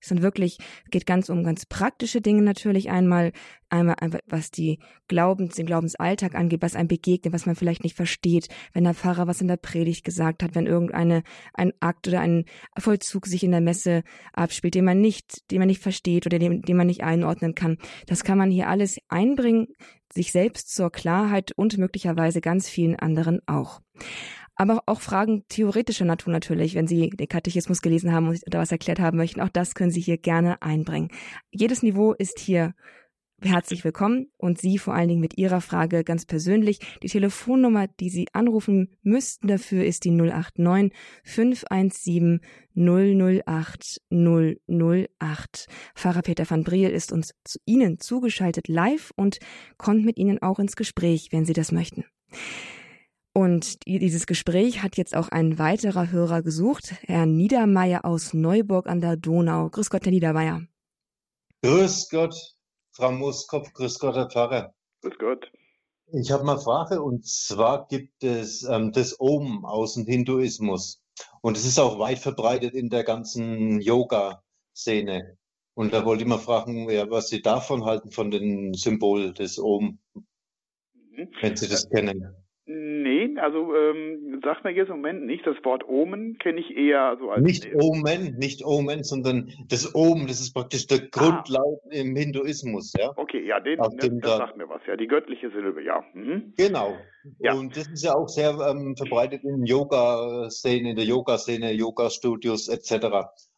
[0.00, 0.58] Es sind wirklich,
[0.90, 3.32] geht ganz um ganz praktische Dinge natürlich einmal,
[3.68, 8.48] einmal, was die Glaubens, den Glaubensalltag angeht, was einem begegnet, was man vielleicht nicht versteht,
[8.72, 12.44] wenn der Pfarrer was in der Predigt gesagt hat, wenn irgendeine, ein Akt oder ein
[12.78, 16.62] Vollzug sich in der Messe abspielt, den man nicht, den man nicht versteht oder den,
[16.62, 17.78] den man nicht einordnen kann.
[18.06, 19.68] Das kann man hier alles einbringen,
[20.12, 23.80] sich selbst zur Klarheit und möglicherweise ganz vielen anderen auch
[24.58, 28.72] aber auch Fragen theoretischer Natur natürlich, wenn Sie den Katechismus gelesen haben und da was
[28.72, 29.40] erklärt haben möchten.
[29.40, 31.10] Auch das können Sie hier gerne einbringen.
[31.50, 32.74] Jedes Niveau ist hier
[33.40, 36.80] herzlich willkommen und Sie vor allen Dingen mit Ihrer Frage ganz persönlich.
[37.04, 40.92] Die Telefonnummer, die Sie anrufen müssten dafür ist die 089
[41.22, 42.40] 517
[42.74, 45.66] 008 008.
[45.94, 49.38] Pfarrer Peter van Briel ist uns zu Ihnen zugeschaltet live und
[49.76, 52.04] kommt mit Ihnen auch ins Gespräch, wenn Sie das möchten.
[53.34, 59.00] Und dieses Gespräch hat jetzt auch ein weiterer Hörer gesucht, Herr Niedermeyer aus Neuburg an
[59.00, 59.68] der Donau.
[59.68, 60.62] Grüß Gott, Herr Niedermeyer.
[61.62, 62.34] Grüß Gott,
[62.92, 64.74] Frau Muskopf, grüß Gott, Herr Pfarrer.
[65.02, 65.52] Grüß Gott.
[66.12, 71.02] Ich habe mal eine Frage und zwar gibt es ähm, das Om aus dem Hinduismus
[71.42, 75.36] und es ist auch weit verbreitet in der ganzen Yoga-Szene.
[75.74, 79.58] Und da wollte ich mal fragen, ja, was Sie davon halten, von dem Symbol des
[79.58, 81.28] Om, mhm.
[81.40, 82.34] wenn Sie das kennen.
[82.66, 82.97] Nee,
[83.38, 85.46] also ähm, sagt mir jetzt im Moment nicht.
[85.46, 87.42] Das Wort Omen kenne ich eher so als.
[87.42, 91.08] Nicht Omen, nicht Omen, sondern das Omen, das ist praktisch der ah.
[91.10, 91.90] Grundlaut ah.
[91.90, 93.12] im Hinduismus, ja.
[93.16, 96.04] Okay, ja, den, das, das da, sagt mir was, ja, die göttliche Silbe, ja.
[96.14, 96.54] Mhm.
[96.56, 96.96] Genau.
[97.40, 97.54] Ja.
[97.54, 103.08] Und das ist ja auch sehr ähm, verbreitet in Yoga-Szene, in der Yoga-Szene, Yoga-Studios etc.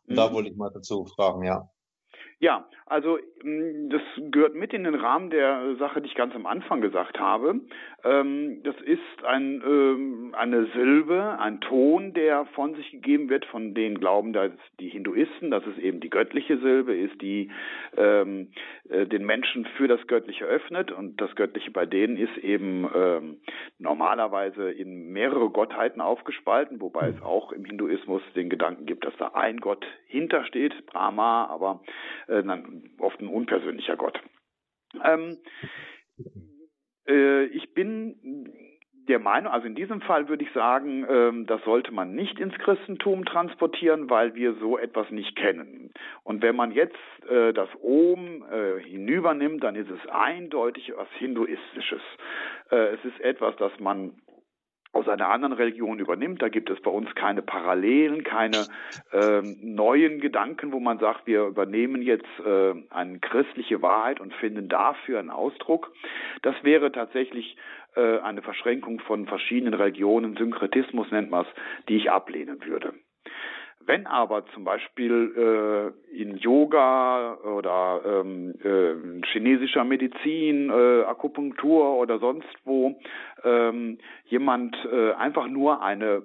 [0.06, 0.14] Mhm.
[0.14, 1.68] Da wollte ich mal dazu fragen, ja.
[2.40, 6.44] Ja, also mm, das gehört mit in den Rahmen der Sache, die ich ganz am
[6.44, 7.60] Anfang gesagt habe.
[8.02, 13.74] Ähm, das ist ein, ähm, eine Silbe, ein Ton, der von sich gegeben wird, von
[13.74, 14.50] denen glauben dass
[14.80, 17.50] die Hinduisten, dass es eben die göttliche Silbe ist, die
[17.96, 18.48] ähm,
[18.88, 20.90] äh, den Menschen für das Göttliche öffnet.
[20.90, 22.88] Und das Göttliche bei denen ist eben
[23.78, 29.28] normalerweise in mehrere Gottheiten aufgespalten, wobei es auch im Hinduismus den Gedanken gibt, dass da
[29.34, 31.80] ein Gott hintersteht, Brahma, aber
[32.28, 32.42] äh,
[32.98, 34.20] oft ein unpersönlicher Gott.
[35.04, 35.38] Ähm,
[37.06, 38.50] äh, ich bin
[39.08, 42.54] der Meinung, also in diesem Fall würde ich sagen, ähm, das sollte man nicht ins
[42.58, 45.92] Christentum transportieren, weil wir so etwas nicht kennen.
[46.22, 46.96] Und wenn man jetzt
[47.28, 52.02] äh, das Om äh, hinübernimmt, dann ist es eindeutig was Hinduistisches.
[52.70, 54.12] Äh, es ist etwas, das man
[54.92, 56.42] aus einer anderen Religion übernimmt.
[56.42, 58.66] Da gibt es bei uns keine Parallelen, keine
[59.12, 64.68] äh, neuen Gedanken, wo man sagt, wir übernehmen jetzt äh, eine christliche Wahrheit und finden
[64.68, 65.92] dafür einen Ausdruck.
[66.42, 67.56] Das wäre tatsächlich
[67.94, 71.48] äh, eine Verschränkung von verschiedenen Religionen, Synkretismus nennt man es,
[71.88, 72.94] die ich ablehnen würde.
[73.86, 82.18] Wenn aber zum Beispiel äh, in Yoga oder ähm, äh, chinesischer Medizin, äh, Akupunktur oder
[82.18, 83.00] sonst wo
[83.42, 86.22] ähm, jemand äh, einfach nur eine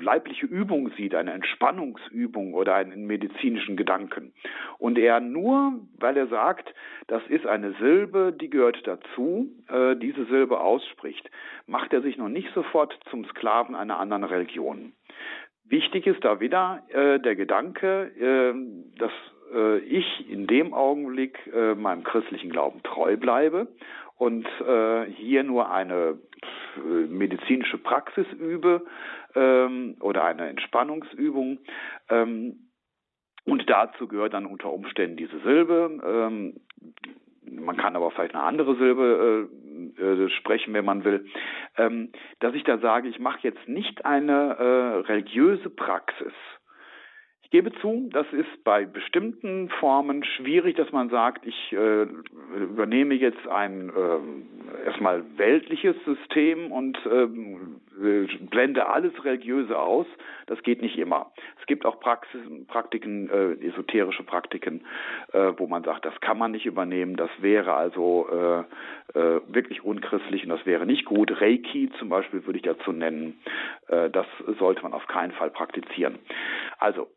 [0.00, 4.32] leibliche Übung sieht, eine Entspannungsübung oder einen medizinischen Gedanken.
[4.78, 6.74] Und er nur, weil er sagt,
[7.06, 11.30] das ist eine Silbe, die gehört dazu, äh, diese Silbe ausspricht,
[11.66, 14.92] macht er sich noch nicht sofort zum Sklaven einer anderen Religion.
[15.68, 19.12] Wichtig ist da wieder äh, der Gedanke, äh, dass
[19.52, 23.68] äh, ich in dem Augenblick äh, meinem christlichen Glauben treu bleibe
[24.16, 26.18] und äh, hier nur eine
[26.76, 28.86] äh, medizinische Praxis übe
[29.34, 31.58] ähm, oder eine Entspannungsübung.
[32.10, 32.70] Ähm,
[33.44, 36.00] und dazu gehört dann unter Umständen diese Silbe.
[36.04, 36.60] Ähm,
[37.50, 39.48] man kann aber vielleicht eine andere Silbe
[39.98, 41.26] äh, äh, sprechen, wenn man will.
[41.76, 46.32] Ähm, dass ich da sage, ich mache jetzt nicht eine äh, religiöse Praxis,
[47.46, 52.06] ich gebe zu, das ist bei bestimmten Formen schwierig, dass man sagt, ich äh,
[52.56, 60.06] übernehme jetzt ein äh, erstmal weltliches System und äh, blende alles Religiöse aus.
[60.46, 61.30] Das geht nicht immer.
[61.60, 64.84] Es gibt auch Praxis, Praktiken, äh, esoterische Praktiken,
[65.32, 67.14] äh, wo man sagt, das kann man nicht übernehmen.
[67.14, 71.40] Das wäre also äh, wirklich unchristlich und das wäre nicht gut.
[71.40, 73.38] Reiki zum Beispiel würde ich dazu nennen.
[73.86, 74.26] Das
[74.58, 76.18] sollte man auf keinen Fall praktizieren.
[76.78, 77.08] Also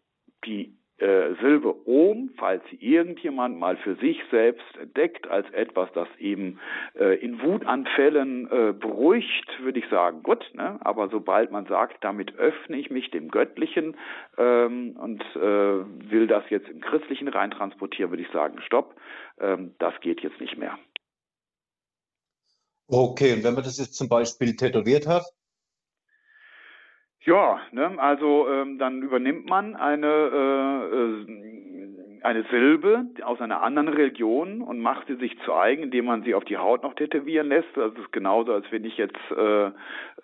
[0.45, 6.09] die äh, Silbe Om, falls sie irgendjemand mal für sich selbst entdeckt als etwas, das
[6.17, 6.59] ihm
[6.99, 10.43] äh, in Wutanfällen äh, beruhigt, würde ich sagen, gut.
[10.53, 10.77] Ne?
[10.81, 13.95] Aber sobald man sagt, damit öffne ich mich dem Göttlichen
[14.37, 15.39] ähm, und äh,
[16.11, 18.95] will das jetzt im Christlichen reintransportieren, würde ich sagen, stopp,
[19.39, 20.77] ähm, das geht jetzt nicht mehr.
[22.87, 25.23] Okay, und wenn man das jetzt zum Beispiel tätowiert hat?
[27.29, 33.87] Ja, ne, also ähm, dann übernimmt man eine äh, äh, eine Silbe aus einer anderen
[33.87, 37.49] Religion und macht sie sich zu eigen, indem man sie auf die Haut noch tätowieren
[37.49, 37.69] lässt.
[37.75, 39.69] Das ist genauso, als wenn ich jetzt äh,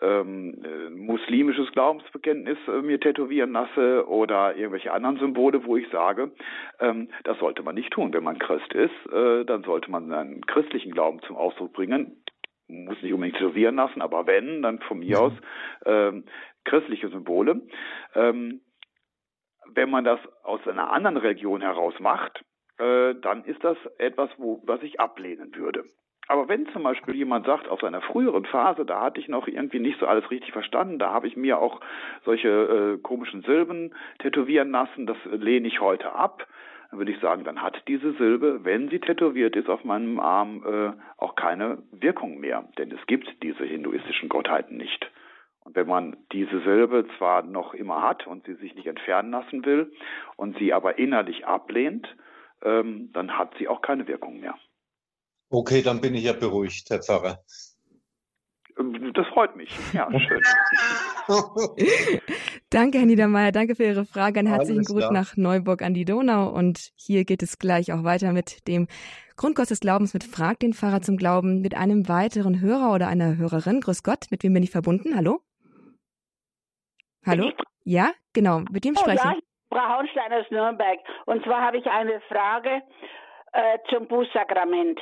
[0.01, 6.31] ähm, äh, muslimisches Glaubensbekenntnis äh, mir tätowieren lasse oder irgendwelche anderen Symbole, wo ich sage,
[6.79, 8.13] ähm, das sollte man nicht tun.
[8.13, 12.17] Wenn man Christ ist, äh, dann sollte man seinen christlichen Glauben zum Ausdruck bringen
[12.67, 15.23] muss nicht unbedingt tätowieren lassen, aber wenn, dann von mir mhm.
[15.23, 15.33] aus
[15.85, 16.23] ähm,
[16.65, 17.61] christliche Symbole.
[18.13, 18.61] Ähm,
[19.73, 22.43] wenn man das aus einer anderen Religion heraus macht,
[22.77, 25.85] äh, dann ist das etwas, wo, was ich ablehnen würde.
[26.27, 29.79] Aber wenn zum Beispiel jemand sagt, aus einer früheren Phase, da hatte ich noch irgendwie
[29.79, 31.81] nicht so alles richtig verstanden, da habe ich mir auch
[32.23, 36.47] solche äh, komischen Silben tätowieren lassen, das lehne ich heute ab,
[36.89, 40.63] dann würde ich sagen, dann hat diese Silbe, wenn sie tätowiert ist auf meinem Arm,
[40.65, 42.67] äh, auch keine Wirkung mehr.
[42.77, 45.09] Denn es gibt diese hinduistischen Gottheiten nicht.
[45.65, 49.65] Und wenn man diese Silbe zwar noch immer hat und sie sich nicht entfernen lassen
[49.65, 49.91] will
[50.37, 52.07] und sie aber innerlich ablehnt,
[52.63, 54.55] ähm, dann hat sie auch keine Wirkung mehr.
[55.49, 57.39] Okay, dann bin ich ja beruhigt, Herr Pfarrer.
[58.77, 59.75] Ähm, das freut mich.
[59.91, 60.41] Ja, schön.
[62.69, 63.51] danke, Herr Niedermeyer.
[63.51, 64.39] Danke für Ihre Frage.
[64.39, 66.47] Einen herzlichen Gruß nach Neuburg an die Donau.
[66.49, 68.87] Und hier geht es gleich auch weiter mit dem
[69.35, 73.37] Grundkurs des Glaubens mit Frag den Pfarrer zum Glauben mit einem weiteren Hörer oder einer
[73.37, 73.81] Hörerin.
[73.81, 75.15] Grüß Gott, mit wem bin ich verbunden?
[75.15, 75.41] Hallo?
[77.25, 77.51] Hallo?
[77.83, 78.59] Ja, genau.
[78.71, 79.45] Mit dem oh, spreche ich.
[79.95, 80.99] Hornstein aus Nürnberg.
[81.25, 82.81] Und zwar habe ich eine Frage
[83.53, 84.99] äh, zum Bußsakrament.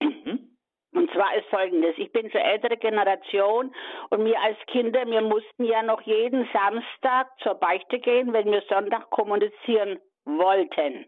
[0.00, 0.56] Mhm.
[0.92, 3.74] Und zwar ist folgendes, ich bin zur ältere Generation
[4.10, 8.62] und wir als Kinder, wir mussten ja noch jeden Samstag zur Beichte gehen, wenn wir
[8.68, 11.06] Sonntag kommunizieren wollten.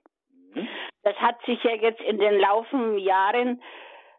[0.54, 0.68] Mhm.
[1.04, 3.62] Das hat sich ja jetzt in den laufenden Jahren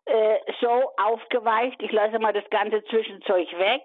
[0.05, 3.83] äh, so aufgeweicht, ich lasse mal das ganze Zwischenzeug weg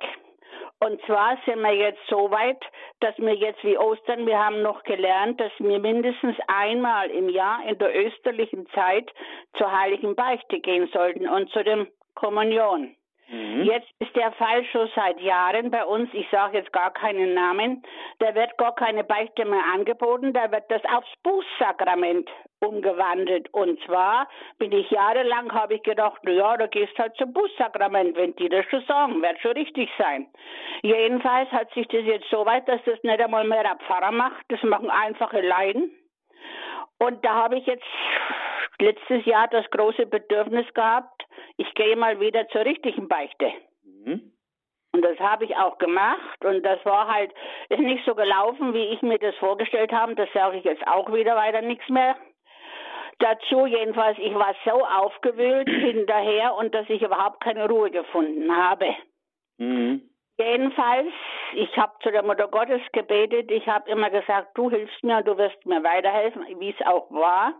[0.80, 2.62] und zwar sind wir jetzt so weit,
[3.00, 7.66] dass wir jetzt wie Ostern, wir haben noch gelernt, dass wir mindestens einmal im Jahr
[7.66, 9.10] in der österlichen Zeit
[9.56, 12.94] zur heiligen Beichte gehen sollten und zu dem Kommunion.
[13.28, 13.62] Mhm.
[13.62, 17.82] Jetzt ist der Fall schon seit Jahren bei uns, ich sage jetzt gar keinen Namen,
[18.18, 22.28] da wird gar keine Beichte mehr angeboten, da wird das aufs Bußsakrament
[22.60, 23.52] umgewandelt.
[23.52, 28.36] Und zwar bin ich jahrelang, habe ich gedacht, ja, da gehst halt zum Bußsakrament, wenn
[28.36, 30.26] die das schon sagen, wird schon richtig sein.
[30.82, 34.44] Jedenfalls hat sich das jetzt so weit, dass das nicht einmal mehr der Pfarrer macht,
[34.48, 35.90] das machen einfache Leiden.
[36.98, 37.84] Und da habe ich jetzt
[38.80, 41.24] letztes Jahr das große Bedürfnis gehabt,
[41.56, 43.52] ich gehe mal wieder zur richtigen Beichte.
[43.82, 44.32] Mhm.
[44.92, 47.32] Und das habe ich auch gemacht und das war halt,
[47.68, 50.14] ist nicht so gelaufen, wie ich mir das vorgestellt habe.
[50.14, 52.16] Das sage ich jetzt auch wieder weiter nichts mehr.
[53.18, 58.94] Dazu jedenfalls, ich war so aufgewühlt hinterher und dass ich überhaupt keine Ruhe gefunden habe.
[59.58, 60.08] Mhm.
[60.38, 61.12] Jedenfalls,
[61.54, 63.50] ich habe zu der Mutter Gottes gebetet.
[63.52, 67.54] Ich habe immer gesagt, du hilfst mir, du wirst mir weiterhelfen, wie es auch war.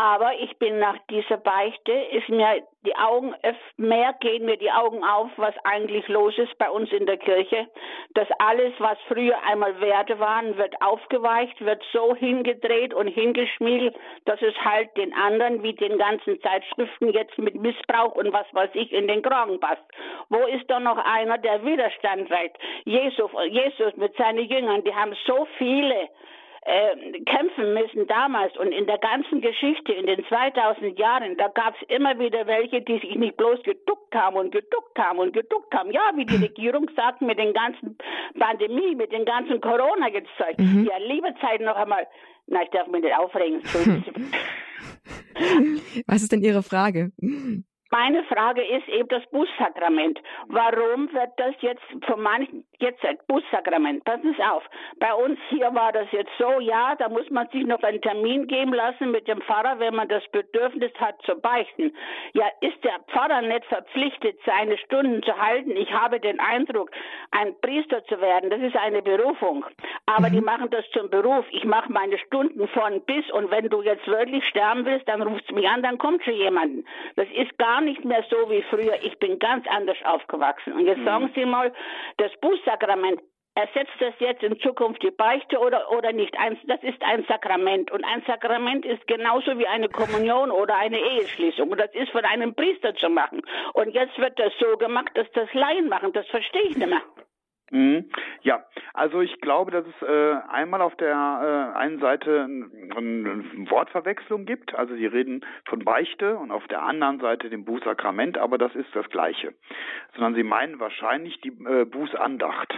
[0.00, 3.34] Aber ich bin nach dieser Beichte, ist mir die Augen,
[3.76, 7.68] mehr gehen mir die Augen auf, was eigentlich los ist bei uns in der Kirche.
[8.14, 14.40] Dass alles, was früher einmal Werte waren, wird aufgeweicht, wird so hingedreht und hingeschmiegelt, dass
[14.40, 18.94] es halt den anderen, wie den ganzen Zeitschriften jetzt mit Missbrauch und was weiß ich,
[18.94, 19.84] in den Kragen passt.
[20.30, 22.56] Wo ist da noch einer, der Widerstand reicht?
[22.86, 26.08] Jesus, Jesus mit seinen Jüngern, die haben so viele
[26.70, 31.74] äh, kämpfen müssen damals und in der ganzen Geschichte, in den 2000 Jahren, da gab
[31.74, 35.74] es immer wieder welche, die sich nicht bloß geduckt haben und geduckt haben und geduckt
[35.74, 35.90] haben.
[35.90, 37.98] Ja, wie die Regierung sagt, mit den ganzen
[38.38, 40.58] Pandemie, mit den ganzen Corona-Zeug.
[40.58, 40.88] Mhm.
[40.88, 42.06] Ja, liebe Zeit noch einmal.
[42.46, 43.62] Na, ich darf mich nicht aufregen.
[46.06, 47.10] Was ist denn Ihre Frage?
[47.90, 50.20] Meine Frage ist eben das Bußsakrament.
[50.46, 54.62] Warum wird das jetzt von manchen, jetzt ein Bußsakrament, passen Sie auf.
[55.00, 58.46] Bei uns hier war das jetzt so, ja, da muss man sich noch einen Termin
[58.46, 61.92] geben lassen mit dem Pfarrer, wenn man das Bedürfnis hat zu beichten.
[62.32, 65.72] Ja, ist der Pfarrer nicht verpflichtet, seine Stunden zu halten?
[65.72, 66.92] Ich habe den Eindruck,
[67.32, 69.66] ein Priester zu werden, das ist eine Berufung.
[70.06, 70.32] Aber mhm.
[70.34, 71.44] die machen das zum Beruf.
[71.50, 75.50] Ich mache meine Stunden von bis und wenn du jetzt wirklich sterben willst, dann rufst
[75.50, 76.84] du mich an, dann kommt schon jemand.
[77.16, 79.02] Das ist gar gar nicht mehr so wie früher.
[79.02, 80.72] Ich bin ganz anders aufgewachsen.
[80.74, 81.04] Und jetzt mhm.
[81.04, 81.72] sagen Sie mal,
[82.18, 83.20] das Bußsakrament,
[83.54, 86.38] ersetzt das jetzt in Zukunft die Beichte oder, oder nicht?
[86.38, 87.90] Ein, das ist ein Sakrament.
[87.90, 91.70] Und ein Sakrament ist genauso wie eine Kommunion oder eine Eheschließung.
[91.70, 93.42] Und das ist von einem Priester zu machen.
[93.74, 96.12] Und jetzt wird das so gemacht, dass das Laien machen.
[96.12, 97.02] Das verstehe ich nicht mehr.
[97.70, 98.10] Mhm.
[98.42, 104.44] Ja, also ich glaube, dass es äh, einmal auf der äh, einen Seite eine Wortverwechslung
[104.44, 104.74] gibt.
[104.74, 108.94] Also Sie reden von Beichte und auf der anderen Seite dem Bußsakrament, aber das ist
[108.94, 109.54] das Gleiche.
[110.14, 112.74] Sondern Sie meinen wahrscheinlich die äh, Bußandacht.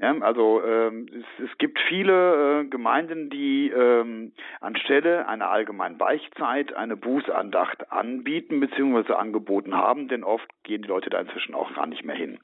[0.00, 6.72] Ja, also ähm, es, es gibt viele äh, Gemeinden, die ähm, anstelle einer allgemeinen Beichtzeit
[6.72, 9.14] eine Bußandacht anbieten bzw.
[9.14, 12.38] angeboten haben, denn oft gehen die Leute da inzwischen auch gar nicht mehr hin.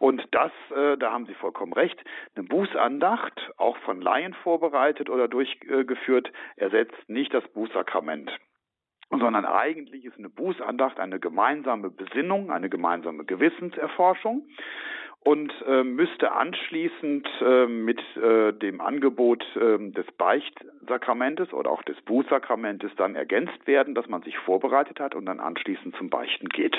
[0.00, 2.02] Und das, äh, da haben Sie vollkommen recht,
[2.34, 8.32] eine Bußandacht, auch von Laien vorbereitet oder durchgeführt, ersetzt nicht das Bußsakrament
[9.08, 14.48] sondern eigentlich ist eine Bußandacht eine gemeinsame Besinnung, eine gemeinsame Gewissenserforschung
[15.26, 22.00] und äh, müsste anschließend äh, mit äh, dem Angebot äh, des Beichtsakramentes oder auch des
[22.02, 26.76] Bußsakramentes dann ergänzt werden, dass man sich vorbereitet hat und dann anschließend zum Beichten geht.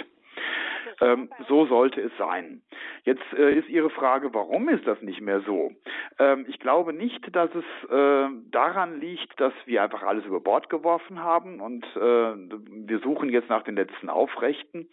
[1.02, 2.62] Ähm, so sollte es sein.
[3.04, 5.72] Jetzt äh, ist Ihre Frage, warum ist das nicht mehr so?
[6.20, 10.70] Ähm, ich glaube nicht, dass es äh, daran liegt, dass wir einfach alles über Bord
[10.70, 14.90] geworfen haben und äh, wir suchen jetzt nach den letzten Aufrechten,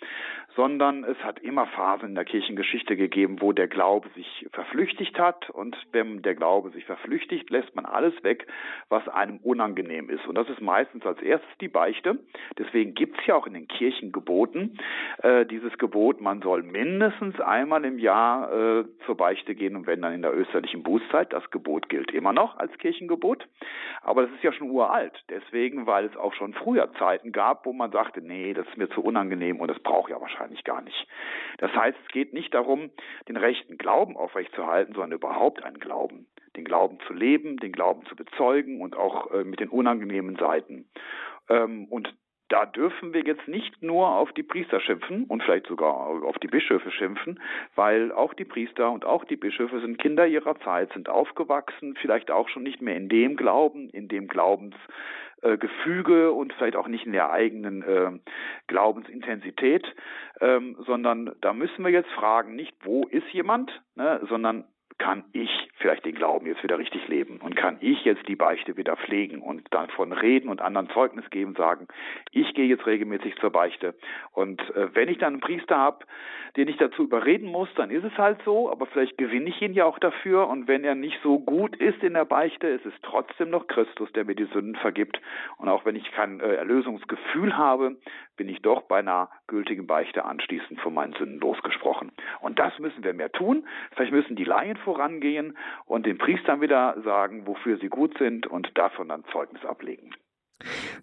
[0.56, 5.50] sondern es hat immer Phasen in der Kirchengeschichte gegeben, wo der Glaube sich verflüchtigt hat
[5.50, 8.46] und wenn der Glaube sich verflüchtigt, lässt man alles weg,
[8.88, 10.26] was einem unangenehm ist.
[10.26, 12.18] Und das ist meistens als erstes die Beichte.
[12.58, 14.78] Deswegen gibt es ja auch in den Kirchengeboten
[15.22, 20.02] äh, dieses Gebot, man soll mindestens einmal im Jahr äh, zur Beichte gehen und wenn
[20.02, 21.32] dann in der österlichen Bußzeit.
[21.32, 23.46] Das Gebot gilt immer noch als Kirchengebot.
[24.02, 25.12] Aber das ist ja schon uralt.
[25.28, 28.88] Deswegen, weil es auch schon früher Zeiten gab, wo man sagte, nee, das ist mir
[28.90, 31.06] zu unangenehm und das brauche ich ja wahrscheinlich gar nicht.
[31.58, 32.90] Das heißt, es geht nicht darum,
[33.28, 36.26] den rechten Glauben aufrechtzuerhalten, sondern überhaupt einen Glauben.
[36.56, 40.86] Den Glauben zu leben, den Glauben zu bezeugen und auch äh, mit den unangenehmen Seiten.
[41.48, 42.14] Ähm, und
[42.48, 46.48] da dürfen wir jetzt nicht nur auf die Priester schimpfen und vielleicht sogar auf die
[46.48, 47.40] Bischöfe schimpfen,
[47.74, 52.30] weil auch die Priester und auch die Bischöfe sind Kinder ihrer Zeit, sind aufgewachsen, vielleicht
[52.30, 57.12] auch schon nicht mehr in dem Glauben, in dem Glaubensgefüge und vielleicht auch nicht in
[57.12, 58.10] der eigenen äh,
[58.66, 59.86] Glaubensintensität,
[60.40, 64.64] ähm, sondern da müssen wir jetzt fragen, nicht wo ist jemand, ne, sondern
[64.98, 68.76] kann ich vielleicht den Glauben jetzt wieder richtig leben und kann ich jetzt die Beichte
[68.76, 71.88] wieder pflegen und davon reden und anderen Zeugnis geben, sagen,
[72.30, 73.94] ich gehe jetzt regelmäßig zur Beichte.
[74.32, 76.04] Und äh, wenn ich dann einen Priester habe,
[76.56, 79.74] den ich dazu überreden muss, dann ist es halt so, aber vielleicht gewinne ich ihn
[79.74, 82.94] ja auch dafür und wenn er nicht so gut ist in der Beichte, ist es
[83.02, 85.20] trotzdem noch Christus, der mir die Sünden vergibt.
[85.58, 87.96] Und auch wenn ich kein äh, Erlösungsgefühl habe,
[88.36, 92.12] bin ich doch bei einer gültigen Beichte anschließend von meinen Sünden losgesprochen.
[92.40, 93.66] Und das müssen wir mehr tun.
[93.92, 98.76] Vielleicht müssen die Laien vorangehen und den Priestern wieder sagen, wofür sie gut sind und
[98.76, 100.14] davon dann Zeugnis ablegen.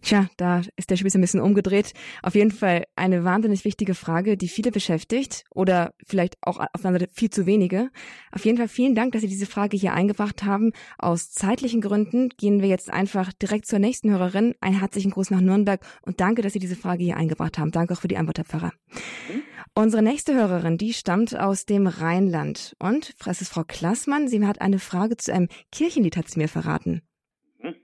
[0.02, 1.94] Tja, da ist der Spieß ein bisschen umgedreht.
[2.24, 7.10] Auf jeden Fall eine wahnsinnig wichtige Frage, die viele beschäftigt oder vielleicht auch auf Seite
[7.12, 7.90] viel zu wenige.
[8.32, 10.72] Auf jeden Fall vielen Dank, dass Sie diese Frage hier eingebracht haben.
[10.98, 14.56] Aus zeitlichen Gründen gehen wir jetzt einfach direkt zur nächsten Hörerin.
[14.62, 17.72] Einen herzlichen Gruß nach Nürnberg und danke, dass Sie diese Frage hier eingebracht haben.
[17.72, 18.74] Danke auch für die Antwort, Herr Pfarrer.
[19.30, 19.42] Mhm.
[19.74, 22.76] Unsere nächste Hörerin, die stammt aus dem Rheinland.
[22.80, 26.50] Und, es ist Frau Klassmann, sie hat eine Frage zu einem Kirchenlied, hat sie mir
[26.50, 27.02] verraten.
[27.60, 27.76] Mhm.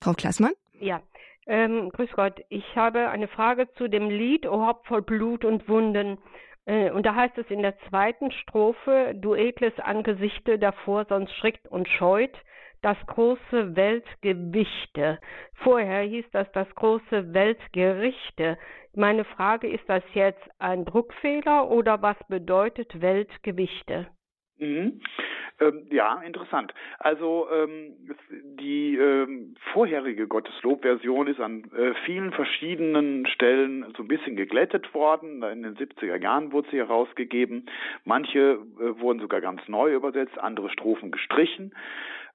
[0.00, 0.52] Frau Klassmann?
[0.80, 1.02] Ja,
[1.46, 5.66] Ähm, grüß Gott, ich habe eine Frage zu dem Lied O Haupt voll Blut und
[5.66, 6.18] Wunden.
[6.66, 11.66] Äh, und da heißt es in der zweiten Strophe, du edles Angesichte davor, sonst schrickt
[11.68, 12.36] und scheut,
[12.82, 15.18] das große Weltgewichte.
[15.54, 18.58] Vorher hieß das das große Weltgerichte.
[18.94, 24.08] Meine Frage, ist das jetzt ein Druckfehler oder was bedeutet Weltgewichte?
[24.58, 25.00] Mhm.
[25.60, 26.72] Ähm, ja, interessant.
[26.98, 27.94] Also ähm,
[28.60, 35.42] die ähm, vorherige Gotteslob-Version ist an äh, vielen verschiedenen Stellen so ein bisschen geglättet worden.
[35.42, 37.66] In den 70er Jahren wurde sie herausgegeben.
[38.04, 41.72] Manche äh, wurden sogar ganz neu übersetzt, andere Strophen gestrichen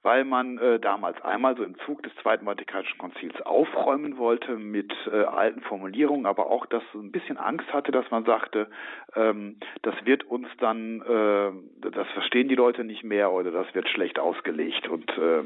[0.03, 4.93] weil man äh, damals einmal so im Zug des Zweiten Vatikanischen Konzils aufräumen wollte mit
[5.11, 8.69] äh, alten Formulierungen, aber auch, dass ein bisschen Angst hatte, dass man sagte,
[9.15, 13.87] ähm, das wird uns dann, äh, das verstehen die Leute nicht mehr oder das wird
[13.87, 14.89] schlecht ausgelegt.
[14.89, 15.43] Und äh,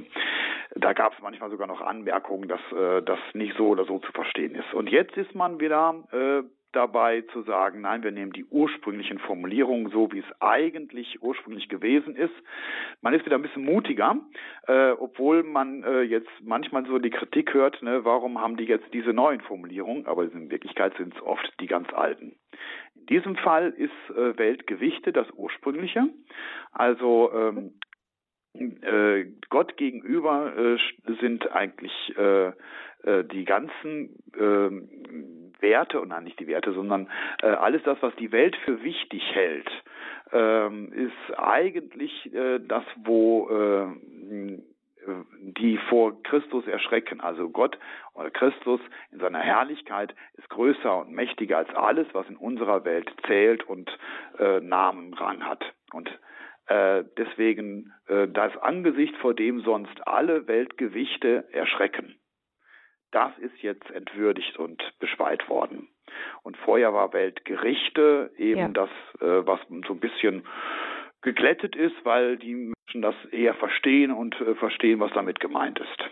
[0.75, 4.11] da gab es manchmal sogar noch Anmerkungen, dass äh, das nicht so oder so zu
[4.11, 4.73] verstehen ist.
[4.73, 6.43] Und jetzt ist man wieder äh,
[6.77, 12.15] dabei zu sagen, nein, wir nehmen die ursprünglichen Formulierungen so, wie es eigentlich ursprünglich gewesen
[12.15, 12.33] ist.
[13.01, 14.15] Man ist wieder ein bisschen mutiger,
[14.67, 18.93] äh, obwohl man äh, jetzt manchmal so die Kritik hört, ne, warum haben die jetzt
[18.93, 22.35] diese neuen Formulierungen, aber in Wirklichkeit sind es oft die ganz alten.
[22.95, 26.09] In diesem Fall ist äh, Weltgewichte das ursprüngliche,
[26.73, 27.73] also ähm,
[28.53, 30.77] äh, Gott gegenüber äh,
[31.19, 32.51] sind eigentlich äh,
[33.31, 37.09] die ganzen äh, Werte, und nein, nicht die Werte, sondern
[37.41, 39.69] äh, alles das, was die Welt für wichtig hält,
[40.31, 43.87] ähm, ist eigentlich äh, das, wo äh,
[45.41, 47.21] die vor Christus erschrecken.
[47.21, 47.77] Also Gott
[48.13, 48.81] oder Christus
[49.11, 53.89] in seiner Herrlichkeit ist größer und mächtiger als alles, was in unserer Welt zählt und
[54.39, 55.63] äh, Namen, Rang hat.
[55.93, 56.09] Und
[56.67, 62.16] äh, deswegen äh, das Angesicht, vor dem sonst alle Weltgewichte erschrecken
[63.11, 65.87] das ist jetzt entwürdigt und beschweit worden.
[66.43, 68.67] Und vorher war Weltgerichte eben ja.
[68.69, 68.89] das,
[69.19, 70.45] äh, was so ein bisschen
[71.21, 76.09] geglättet ist, weil die Menschen das eher verstehen und äh, verstehen, was damit gemeint ist.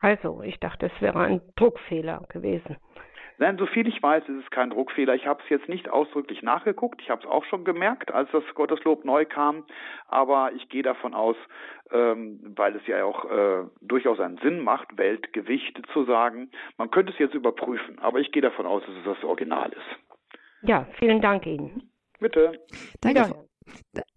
[0.00, 2.76] Also, ich dachte, es wäre ein Druckfehler gewesen.
[3.38, 5.14] Nein, soviel ich weiß, ist es kein Druckfehler.
[5.14, 7.02] Ich habe es jetzt nicht ausdrücklich nachgeguckt.
[7.02, 9.64] Ich habe es auch schon gemerkt, als das Gotteslob neu kam.
[10.06, 11.36] Aber ich gehe davon aus,
[11.90, 16.50] ähm, weil es ja auch äh, durchaus einen Sinn macht, Weltgewichte zu sagen.
[16.78, 20.38] Man könnte es jetzt überprüfen, aber ich gehe davon aus, dass es das Original ist.
[20.62, 21.90] Ja, vielen Dank Ihnen.
[22.20, 22.60] Bitte.
[23.00, 23.34] Danke.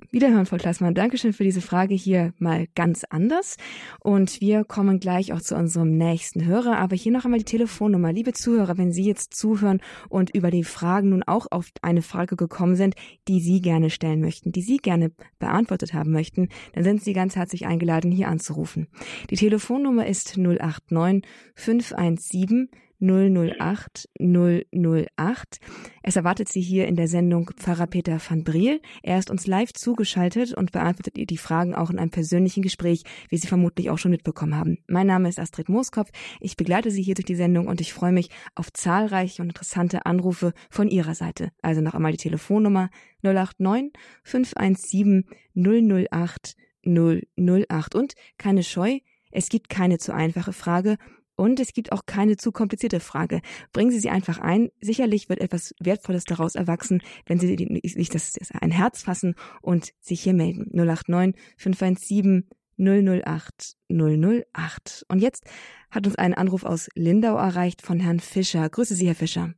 [0.10, 0.96] Wiederhören, Frau Klassmann.
[0.96, 3.58] Dankeschön für diese Frage hier mal ganz anders.
[4.00, 6.78] Und wir kommen gleich auch zu unserem nächsten Hörer.
[6.78, 8.14] Aber hier noch einmal die Telefonnummer.
[8.14, 12.36] Liebe Zuhörer, wenn Sie jetzt zuhören und über die Fragen nun auch auf eine Frage
[12.36, 12.96] gekommen sind,
[13.28, 17.36] die Sie gerne stellen möchten, die Sie gerne beantwortet haben möchten, dann sind Sie ganz
[17.36, 18.88] herzlich eingeladen, hier anzurufen.
[19.30, 21.24] Die Telefonnummer ist 089
[21.56, 22.70] 517
[23.00, 25.60] 008 008.
[26.04, 28.82] Es erwartet Sie hier in der Sendung Pfarrer Peter van Briel.
[29.04, 33.04] Er ist uns live zugeschaltet und beantwortet ihr die Fragen auch in einem persönlichen Gespräch,
[33.30, 34.80] wie Sie vermutlich auch schon mitbekommen haben.
[34.88, 36.10] Mein Name ist Astrid Mooskopf.
[36.40, 40.06] Ich begleite Sie hier durch die Sendung und ich freue mich auf zahlreiche und interessante
[40.06, 41.52] Anrufe von Ihrer Seite.
[41.62, 42.90] Also noch einmal die Telefonnummer
[43.22, 43.92] 089
[44.24, 45.26] 517
[45.56, 49.00] 008 008 und keine Scheu,
[49.32, 50.98] es gibt keine zu einfache Frage
[51.38, 53.42] und es gibt auch keine zu komplizierte Frage.
[53.72, 54.70] Bringen Sie sie einfach ein.
[54.82, 57.48] Sicherlich wird etwas Wertvolles daraus erwachsen, wenn Sie
[57.84, 60.70] sich das, das ein Herz fassen und sich hier melden.
[60.74, 65.06] 089 517 008 008.
[65.08, 65.46] Und jetzt
[65.92, 68.68] hat uns ein Anruf aus Lindau erreicht von Herrn Fischer.
[68.70, 69.54] Grüße Sie, Herr Fischer.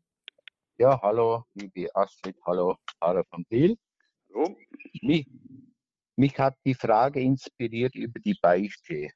[0.77, 3.77] Ja, hallo, liebe Astrid, hallo, Sarah von Biel.
[4.29, 4.55] Hallo.
[5.01, 5.27] Mich,
[6.15, 9.09] mich hat die Frage inspiriert über die Beichte.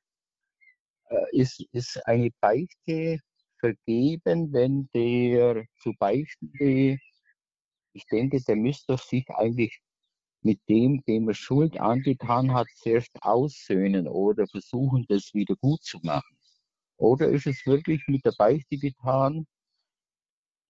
[1.14, 3.20] Äh, ist, ist eine Beichte
[3.60, 6.98] vergeben, wenn der zu beichtende,
[7.94, 9.80] ich denke, der müsste sich eigentlich
[10.42, 16.00] mit dem, dem er Schuld angetan hat, zuerst aussöhnen oder versuchen, das wieder gut zu
[16.04, 16.38] machen.
[16.98, 19.46] Oder ist es wirklich mit der Beichte getan,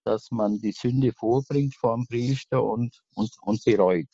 [0.05, 4.09] dass man die Sünde vorbringt vor dem Priester und, und, und bereut?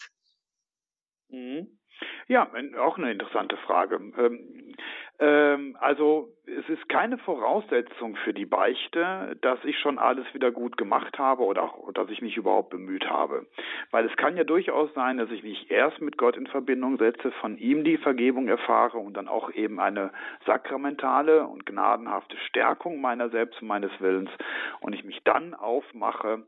[1.30, 1.79] Mhm.
[2.28, 2.48] Ja,
[2.80, 3.96] auch eine interessante Frage.
[4.18, 4.76] Ähm,
[5.20, 10.78] ähm, also es ist keine Voraussetzung für die Beichte, dass ich schon alles wieder gut
[10.78, 13.46] gemacht habe oder auch, dass ich mich überhaupt bemüht habe.
[13.92, 17.32] Weil es kann ja durchaus sein, dass ich mich erst mit Gott in Verbindung setze,
[17.34, 20.12] von ihm die Vergebung erfahre und dann auch eben eine
[20.46, 24.32] sakramentale und gnadenhafte Stärkung meiner selbst und meines Willens
[24.80, 26.44] und ich mich dann aufmache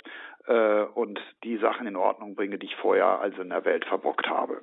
[0.47, 4.27] äh, und die Sachen in Ordnung bringe, die ich vorher also in der Welt verbockt
[4.27, 4.61] habe.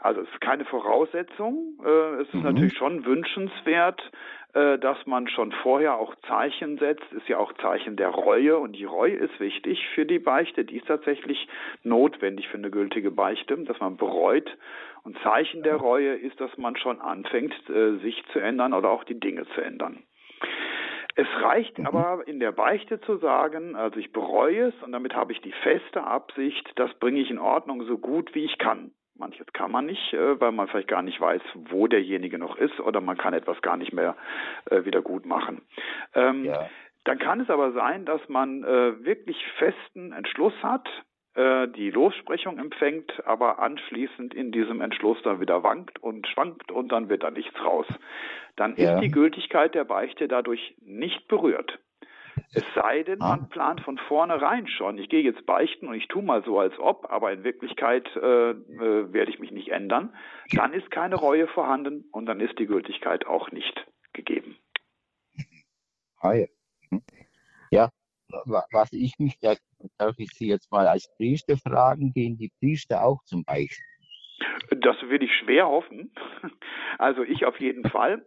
[0.00, 1.78] Also es ist keine Voraussetzung.
[1.84, 2.42] Äh, es ist mhm.
[2.42, 4.00] natürlich schon wünschenswert,
[4.56, 8.72] äh, dass man schon vorher auch Zeichen setzt, ist ja auch Zeichen der Reue und
[8.72, 11.46] die Reue ist wichtig für die Beichte, die ist tatsächlich
[11.82, 14.56] notwendig für eine gültige Beichte, dass man bereut
[15.02, 19.04] und Zeichen der Reue ist, dass man schon anfängt, äh, sich zu ändern oder auch
[19.04, 20.02] die Dinge zu ändern.
[21.16, 21.86] Es reicht mhm.
[21.86, 25.54] aber in der Beichte zu sagen, also ich bereue es und damit habe ich die
[25.62, 28.92] feste Absicht, das bringe ich in Ordnung so gut wie ich kann.
[29.18, 32.78] Manches kann man nicht, äh, weil man vielleicht gar nicht weiß, wo derjenige noch ist
[32.80, 34.14] oder man kann etwas gar nicht mehr
[34.70, 35.62] äh, wieder gut machen.
[36.14, 36.68] Ähm, ja.
[37.04, 40.86] Dann kann es aber sein, dass man äh, wirklich festen Entschluss hat,
[41.36, 47.10] die Lossprechung empfängt, aber anschließend in diesem Entschluss dann wieder wankt und schwankt und dann
[47.10, 47.86] wird da nichts raus.
[48.56, 48.94] Dann ja.
[48.94, 51.78] ist die Gültigkeit der Beichte dadurch nicht berührt.
[52.52, 53.48] Es sei denn, man ah.
[53.50, 57.10] plant von vornherein schon, ich gehe jetzt beichten und ich tue mal so, als ob,
[57.10, 60.14] aber in Wirklichkeit äh, äh, werde ich mich nicht ändern.
[60.52, 64.56] Dann ist keine Reue vorhanden und dann ist die Gültigkeit auch nicht gegeben.
[66.22, 66.48] Hi.
[67.70, 67.90] Ja,
[68.46, 69.54] was ich mich, da
[69.98, 73.82] darf ich Sie jetzt mal als Priester fragen, gehen die Priester auch zum Beichten?
[74.70, 76.12] Das will ich schwer hoffen.
[76.98, 78.24] Also ich auf jeden Fall.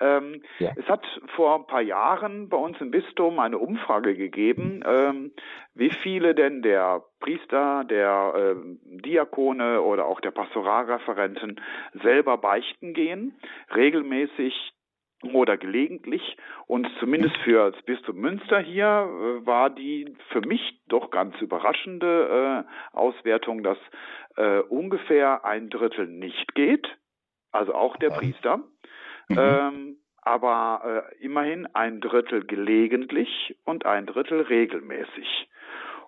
[0.00, 0.72] Ähm, ja.
[0.74, 5.32] Es hat vor ein paar Jahren bei uns im Bistum eine Umfrage gegeben, ähm,
[5.74, 11.60] wie viele denn der Priester, der ähm, Diakone oder auch der Pastoralreferenten
[12.02, 13.38] selber beichten gehen,
[13.72, 14.72] regelmäßig
[15.22, 16.36] oder gelegentlich.
[16.66, 22.64] Und zumindest für das Bistum Münster hier äh, war die für mich doch ganz überraschende
[22.66, 23.78] äh, Auswertung, dass
[24.36, 26.86] äh, ungefähr ein Drittel nicht geht,
[27.52, 28.58] also auch der Priester.
[29.28, 29.38] Mhm.
[29.38, 35.48] Ähm, aber äh, immerhin ein Drittel gelegentlich und ein Drittel regelmäßig.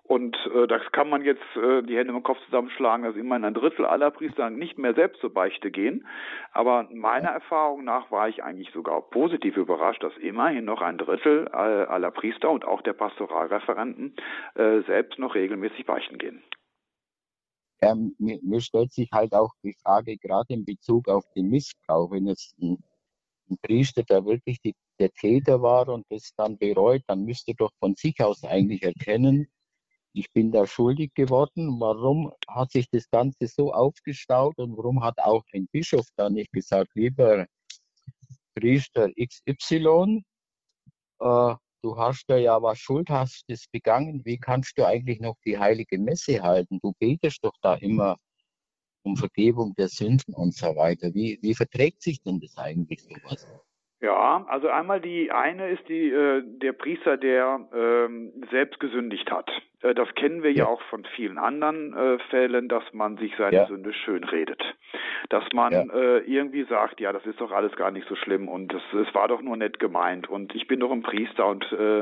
[0.05, 3.53] Und äh, das kann man jetzt äh, die Hände im Kopf zusammenschlagen, dass immerhin ein
[3.53, 6.05] Drittel aller Priester nicht mehr selbst zur Beichte gehen.
[6.51, 11.47] Aber meiner Erfahrung nach war ich eigentlich sogar positiv überrascht, dass immerhin noch ein Drittel
[11.47, 14.15] äh, aller Priester und auch der Pastoralreferenten
[14.55, 16.43] äh, selbst noch regelmäßig beichten gehen.
[17.81, 22.11] Ähm, mir, mir, stellt sich halt auch die Frage, gerade in Bezug auf den Missbrauch,
[22.11, 22.77] wenn jetzt ein,
[23.49, 27.71] ein Priester, der wirklich die, der Täter war und das dann bereut, dann müsste doch
[27.79, 29.47] von sich aus eigentlich erkennen,
[30.13, 31.79] ich bin da schuldig geworden.
[31.79, 36.51] Warum hat sich das Ganze so aufgestaut und warum hat auch ein Bischof da nicht
[36.51, 37.47] gesagt, lieber
[38.55, 40.23] Priester XY,
[41.19, 45.35] äh, du hast da ja was Schuld, hast das begangen, wie kannst du eigentlich noch
[45.45, 46.79] die heilige Messe halten?
[46.81, 48.17] Du betest doch da immer
[49.03, 51.13] um Vergebung der Sünden und so weiter.
[51.13, 53.47] Wie, wie verträgt sich denn das eigentlich sowas?
[53.99, 59.49] Ja, also einmal die eine ist die äh, der Priester, der ähm, selbst gesündigt hat.
[59.83, 60.63] Äh, das kennen wir ja.
[60.63, 63.65] ja auch von vielen anderen äh, Fällen, dass man sich seine ja.
[63.67, 64.61] Sünde schönredet.
[65.29, 65.83] Dass man ja.
[65.93, 69.27] äh, irgendwie sagt, ja, das ist doch alles gar nicht so schlimm und es war
[69.27, 71.99] doch nur nett gemeint und ich bin doch ein Priester und äh,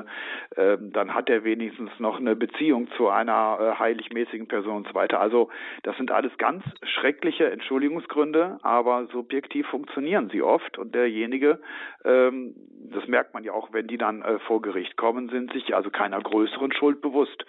[0.56, 4.94] äh, dann hat er wenigstens noch eine Beziehung zu einer äh, heiligmäßigen Person und so
[4.94, 5.20] weiter.
[5.20, 5.50] Also
[5.84, 11.60] das sind alles ganz schreckliche Entschuldigungsgründe, aber subjektiv funktionieren sie oft und derjenige
[12.04, 12.56] ähm,
[12.92, 15.90] das merkt man ja auch, wenn die dann äh, vor Gericht kommen, sind sich also
[15.90, 17.46] keiner größeren Schuld bewusst.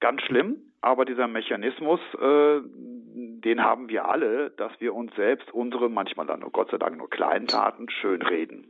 [0.00, 5.88] Ganz schlimm, aber dieser Mechanismus, äh, den haben wir alle, dass wir uns selbst unsere
[5.88, 8.66] manchmal dann nur Gott sei Dank nur kleinen Taten schönreden.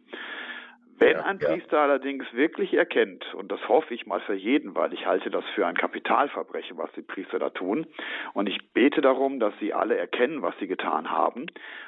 [0.98, 5.06] Wenn ein Priester allerdings wirklich erkennt, und das hoffe ich mal für jeden, weil ich
[5.06, 7.86] halte das für ein Kapitalverbrechen, was die Priester da tun,
[8.32, 11.46] und ich bete darum, dass sie alle erkennen, was sie getan haben,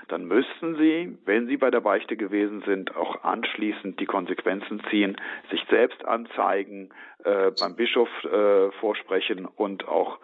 [0.08, 5.16] dann müssten sie, wenn sie bei der Beichte gewesen sind, auch anschließend die Konsequenzen ziehen,
[5.50, 6.90] sich selbst anzeigen,
[7.24, 10.18] äh, beim Bischof äh, vorsprechen und auch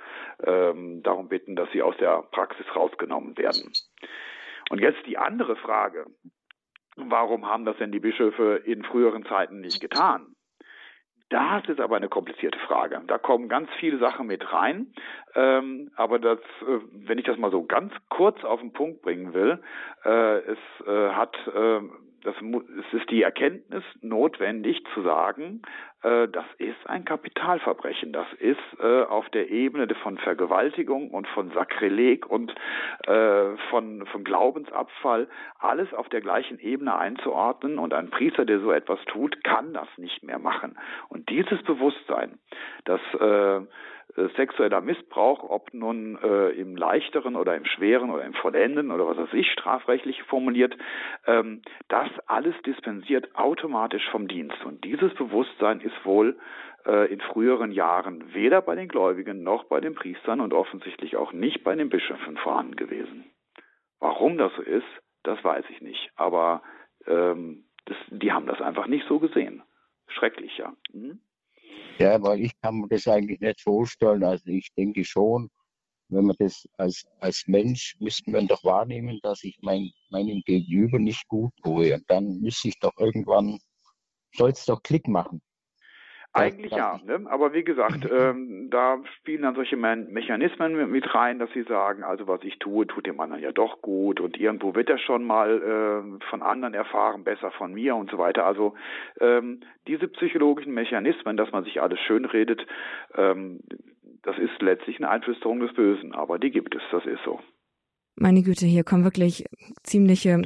[0.44, 3.72] ähm, darum bitten, dass sie aus der Praxis rausgenommen werden.
[4.70, 6.06] Und jetzt die andere Frage,
[6.96, 10.34] Warum haben das denn die Bischöfe in früheren Zeiten nicht getan?
[11.32, 13.00] Das ist aber eine komplizierte Frage.
[13.06, 14.92] Da kommen ganz viele Sachen mit rein.
[15.34, 19.32] Ähm, aber das, äh, wenn ich das mal so ganz kurz auf den Punkt bringen
[19.32, 19.62] will,
[20.04, 21.80] äh, es äh, hat äh,
[22.22, 25.62] das, es ist die Erkenntnis notwendig zu sagen,
[26.02, 28.12] äh, das ist ein Kapitalverbrechen.
[28.12, 32.54] Das ist äh, auf der Ebene von Vergewaltigung und von Sakrileg und
[33.06, 37.78] äh, von, von Glaubensabfall alles auf der gleichen Ebene einzuordnen.
[37.78, 40.76] Und ein Priester, der so etwas tut, kann das nicht mehr machen.
[41.08, 42.38] Und dieses Bewusstsein,
[42.84, 43.60] dass äh,
[44.36, 49.16] sexueller Missbrauch, ob nun äh, im leichteren oder im schweren oder im vollenden oder was
[49.16, 50.76] weiß ich, strafrechtlich formuliert,
[51.26, 54.64] ähm, das alles dispensiert automatisch vom Dienst.
[54.64, 56.38] Und dieses Bewusstsein ist wohl
[56.86, 61.32] äh, in früheren Jahren weder bei den Gläubigen noch bei den Priestern und offensichtlich auch
[61.32, 63.24] nicht bei den Bischöfen vorhanden gewesen.
[63.98, 64.86] Warum das so ist,
[65.22, 66.10] das weiß ich nicht.
[66.16, 66.62] Aber
[67.06, 69.62] ähm, das, die haben das einfach nicht so gesehen.
[70.08, 70.72] Schrecklich, ja.
[70.92, 71.20] Mhm.
[71.98, 74.24] Ja, weil ich kann mir das eigentlich nicht vorstellen.
[74.24, 75.50] Also ich denke schon,
[76.08, 80.98] wenn man das als, als Mensch, müsste man doch wahrnehmen, dass ich mein, meinem Gegenüber
[80.98, 81.94] nicht gut tue.
[81.94, 83.58] Und dann müsste ich doch irgendwann,
[84.34, 85.40] soll es doch Klick machen.
[86.34, 87.26] Eigentlich ja, ne?
[87.26, 92.04] aber wie gesagt, ähm, da spielen dann solche Me Mechanismen mit rein, dass sie sagen,
[92.04, 95.24] also was ich tue, tut dem anderen ja doch gut und irgendwo wird er schon
[95.24, 98.46] mal äh, von anderen erfahren, besser von mir und so weiter.
[98.46, 98.74] Also
[99.20, 102.66] ähm, diese psychologischen Mechanismen, dass man sich alles schönredet,
[103.14, 103.60] ähm,
[104.22, 107.40] das ist letztlich eine Einflüsterung des Bösen, aber die gibt es, das ist so.
[108.14, 109.46] Meine Güte, hier kommen wirklich
[109.82, 110.42] ziemliche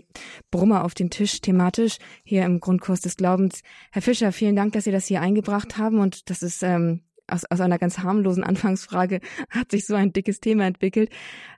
[0.51, 3.63] Brummer auf den Tisch thematisch hier im Grundkurs des Glaubens.
[3.91, 7.45] Herr Fischer, vielen Dank, dass Sie das hier eingebracht haben und das ist ähm, aus,
[7.45, 11.11] aus einer ganz harmlosen Anfangsfrage hat sich so ein dickes Thema entwickelt.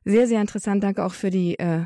[0.05, 0.83] Sehr, sehr interessant.
[0.83, 1.85] Danke auch für die äh,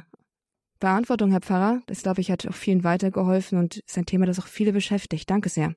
[0.79, 1.83] Beantwortung, Herr Pfarrer.
[1.87, 5.29] Das, glaube ich, hat auch vielen weitergeholfen und ist ein Thema, das auch viele beschäftigt.
[5.31, 5.75] Danke sehr.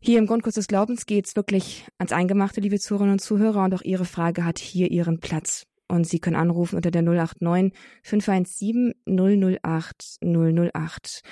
[0.00, 3.82] Hier im Grundkurs des Glaubens geht's wirklich ans Eingemachte, liebe Zuhörerinnen und Zuhörer, und auch
[3.82, 5.69] Ihre Frage hat hier ihren Platz.
[5.90, 7.72] Und Sie können anrufen unter der 089
[8.02, 11.22] 517 008 008.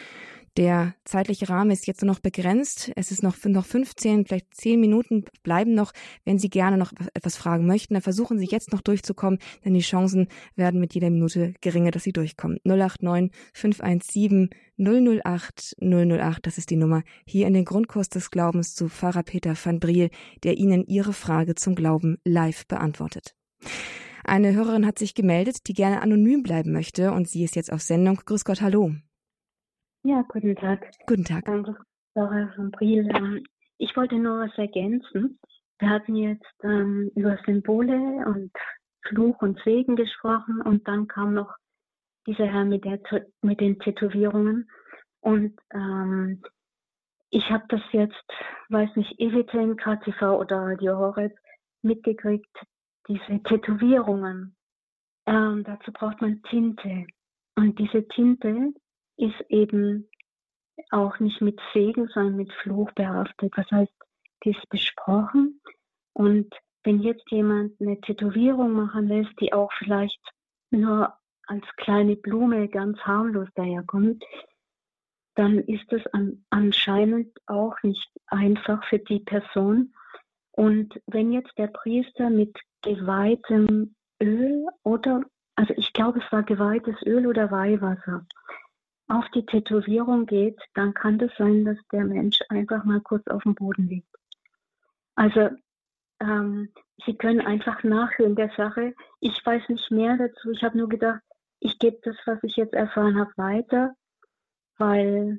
[0.57, 2.91] Der zeitliche Rahmen ist jetzt nur noch begrenzt.
[2.97, 5.93] Es ist noch, noch 15, vielleicht 10 Minuten bleiben noch.
[6.25, 9.81] Wenn Sie gerne noch etwas fragen möchten, dann versuchen Sie jetzt noch durchzukommen, denn die
[9.81, 12.59] Chancen werden mit jeder Minute geringer, dass Sie durchkommen.
[12.65, 18.89] 089 517 008 008, das ist die Nummer hier in den Grundkurs des Glaubens zu
[18.89, 20.11] Pfarrer Peter van Briel,
[20.43, 23.37] der Ihnen Ihre Frage zum Glauben live beantwortet.
[24.29, 27.81] Eine Hörerin hat sich gemeldet, die gerne anonym bleiben möchte und sie ist jetzt auf
[27.81, 28.17] Sendung.
[28.27, 28.93] Grüß Gott, hallo.
[30.03, 30.91] Ja, guten Tag.
[31.07, 31.47] Guten Tag.
[31.47, 31.77] Danke,
[32.15, 33.09] Sarah von Briel.
[33.15, 33.45] Ähm,
[33.79, 35.39] ich wollte nur was ergänzen.
[35.79, 38.53] Wir hatten jetzt ähm, über Symbole und
[39.07, 41.55] Fluch und Segen gesprochen und dann kam noch
[42.27, 43.01] dieser Herr mit, der,
[43.41, 44.69] mit den Tätowierungen.
[45.21, 46.43] Und ähm,
[47.31, 48.15] ich habe das jetzt,
[48.69, 51.35] weiß nicht, Evitem, KTV oder Radio Horeb
[51.83, 52.55] mitgekriegt,
[53.09, 54.57] diese Tätowierungen,
[55.27, 57.07] ähm, dazu braucht man Tinte.
[57.57, 58.73] Und diese Tinte
[59.17, 60.09] ist eben
[60.91, 63.53] auch nicht mit Segen, sondern mit Fluch behaftet.
[63.57, 63.93] Das heißt,
[64.45, 65.61] die ist besprochen.
[66.13, 66.55] Und
[66.85, 70.21] wenn jetzt jemand eine Tätowierung machen lässt, die auch vielleicht
[70.71, 71.15] nur
[71.47, 74.23] als kleine Blume ganz harmlos daherkommt,
[75.35, 79.95] dann ist es an, anscheinend auch nicht einfach für die Person.
[80.59, 85.23] Und wenn jetzt der Priester mit geweihtem Öl oder,
[85.55, 88.27] also ich glaube, es war geweihtes Öl oder Weihwasser,
[89.07, 93.45] auf die Tätowierung geht, dann kann das sein, dass der Mensch einfach mal kurz auf
[93.45, 94.13] dem Boden liegt.
[95.15, 95.51] Also
[96.19, 96.71] ähm,
[97.07, 98.95] Sie können einfach nachhören der Sache.
[99.21, 100.51] Ich weiß nicht mehr dazu.
[100.51, 101.23] Ich habe nur gedacht,
[101.61, 103.95] ich gebe das, was ich jetzt erfahren habe, weiter,
[104.77, 105.39] weil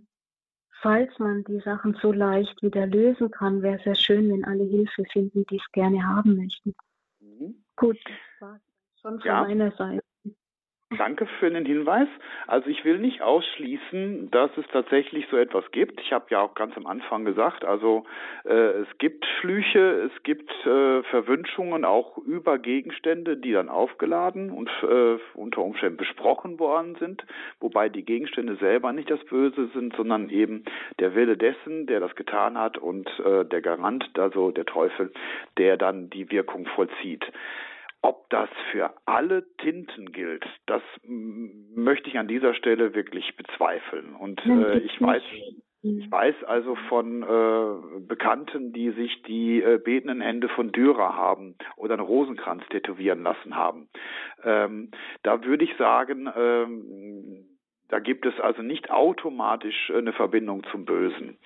[0.81, 4.63] falls man die Sachen so leicht wieder lösen kann, wäre es sehr schön, wenn alle
[4.63, 6.75] Hilfe finden, die es gerne haben möchten.
[7.19, 7.63] Mhm.
[7.75, 8.59] Gut, das war
[9.01, 9.43] schon von ja.
[9.43, 10.03] meiner Seite.
[10.97, 12.07] Danke für den Hinweis.
[12.47, 16.01] Also ich will nicht ausschließen, dass es tatsächlich so etwas gibt.
[16.01, 18.05] Ich habe ja auch ganz am Anfang gesagt, also
[18.43, 24.67] äh, es gibt Flüche, es gibt äh, Verwünschungen auch über Gegenstände, die dann aufgeladen und
[24.81, 27.23] äh, unter Umständen besprochen worden sind,
[27.59, 30.65] wobei die Gegenstände selber nicht das Böse sind, sondern eben
[30.97, 35.11] der Wille dessen, der das getan hat und äh, der Garant, also der Teufel,
[35.59, 37.31] der dann die Wirkung vollzieht.
[38.01, 44.15] Ob das für alle Tinten gilt, das möchte ich an dieser Stelle wirklich bezweifeln.
[44.15, 45.21] Und äh, ich weiß,
[45.81, 51.55] ich weiß also von äh, Bekannten, die sich die äh, betenden Hände von Dürer haben
[51.77, 53.89] oder einen Rosenkranz tätowieren lassen haben.
[54.43, 54.91] Ähm,
[55.23, 57.45] da würde ich sagen, ähm,
[57.89, 61.37] da gibt es also nicht automatisch eine Verbindung zum Bösen.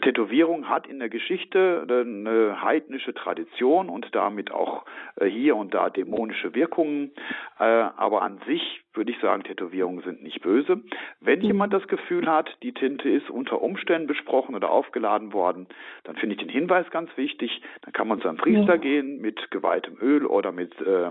[0.00, 5.90] Tätowierung hat in der Geschichte eine heidnische Tradition und damit auch äh, hier und da
[5.90, 7.12] dämonische Wirkungen.
[7.58, 10.82] Äh, aber an sich würde ich sagen, Tätowierungen sind nicht böse.
[11.20, 11.44] Wenn mhm.
[11.44, 15.66] jemand das Gefühl hat, die Tinte ist unter Umständen besprochen oder aufgeladen worden,
[16.04, 17.60] dann finde ich den Hinweis ganz wichtig.
[17.82, 18.76] Dann kann man zu einem Priester ja.
[18.76, 21.10] gehen mit geweihtem Öl oder mit äh,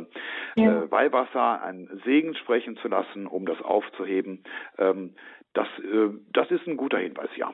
[0.55, 0.83] ja.
[0.83, 4.43] äh, Weihwasser einen Segen sprechen zu lassen, um das aufzuheben.
[4.79, 5.13] Ähm,
[5.53, 7.51] das, äh, das ist ein guter Hinweis, ja.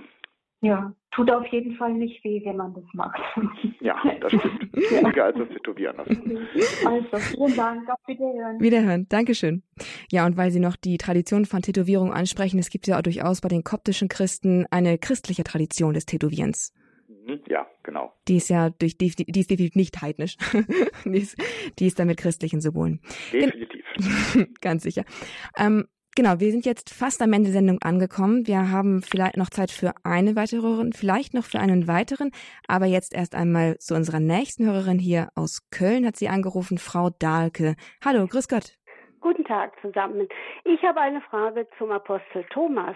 [0.62, 3.20] Ja, tut auf jeden Fall nicht weh, wenn man das macht.
[3.82, 4.76] Ja, das stimmt.
[4.76, 5.98] Egal als das Tätowieren.
[5.98, 7.90] Also, vielen Dank.
[7.90, 8.60] Auf Wiederhören.
[8.60, 9.06] Wiederhören.
[9.08, 9.64] Dankeschön.
[10.12, 13.40] Ja, und weil Sie noch die Tradition von Tätowierung ansprechen, es gibt ja auch durchaus
[13.40, 16.74] bei den koptischen Christen eine christliche Tradition des Tätowierens.
[17.08, 18.14] Mhm, ja, genau.
[18.28, 20.36] Die ist ja durch, die, die ist definitiv nicht heidnisch.
[21.06, 21.38] die, ist,
[21.80, 23.00] die ist dann mit christlichen Symbolen.
[23.32, 23.86] Definitiv.
[24.62, 25.06] Ganz sicher.
[25.58, 25.86] Ähm,
[26.16, 28.46] Genau, wir sind jetzt fast am Ende der Sendung angekommen.
[28.46, 32.32] Wir haben vielleicht noch Zeit für eine weitere Hörerin, vielleicht noch für einen weiteren.
[32.68, 37.10] Aber jetzt erst einmal zu unserer nächsten Hörerin hier aus Köln hat sie angerufen, Frau
[37.10, 37.76] Dahlke.
[38.04, 38.76] Hallo, grüß Gott.
[39.22, 40.28] Guten Tag zusammen.
[40.64, 42.96] Ich habe eine Frage zum Apostel Thomas.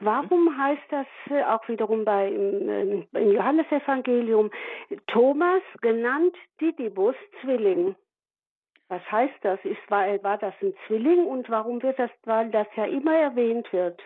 [0.00, 4.50] Warum heißt das äh, auch wiederum bei, im, im Johannesevangelium
[5.08, 7.94] Thomas genannt Didybus Zwilling?
[8.90, 9.64] Was heißt das?
[9.64, 13.72] Ist, war, war das ein Zwilling und warum wird das, weil das ja immer erwähnt
[13.72, 14.02] wird?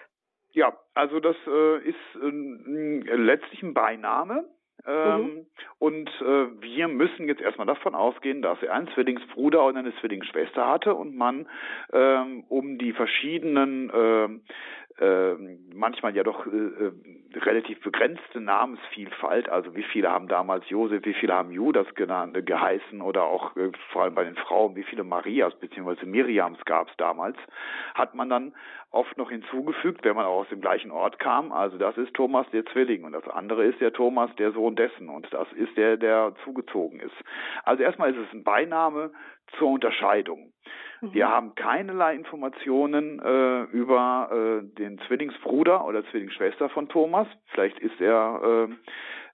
[0.53, 4.45] Ja, also das äh, ist äh, letztlich ein Beiname.
[4.87, 5.47] Ähm, mhm.
[5.79, 10.69] Und äh, wir müssen jetzt erstmal davon ausgehen, dass er einen Zwillingsbruder und eine Zwillingsschwester
[10.69, 11.49] hatte und man
[11.91, 14.55] ähm, um die verschiedenen ähm, äh,
[15.75, 16.93] manchmal ja doch äh, äh,
[17.37, 19.49] relativ begrenzte Namensvielfalt.
[19.49, 23.57] Also wie viele haben damals Josef, wie viele haben Judas genannt, äh, geheißen oder auch
[23.57, 26.07] äh, vor allem bei den Frauen, wie viele Marias bzw.
[26.07, 27.37] Miriams gab es damals,
[27.95, 28.55] hat man dann
[28.91, 31.51] oft noch hinzugefügt, wenn man auch aus dem gleichen Ort kam.
[31.51, 35.09] Also das ist Thomas der Zwilling und das andere ist der Thomas der Sohn dessen
[35.09, 37.17] und das ist der, der zugezogen ist.
[37.65, 39.11] Also erstmal ist es ein Beiname
[39.59, 40.53] zur Unterscheidung.
[41.13, 41.31] Wir mhm.
[41.31, 47.27] haben keinerlei Informationen äh, über äh, den Zwillingsbruder oder Zwillingsschwester von Thomas.
[47.47, 48.75] Vielleicht ist er äh,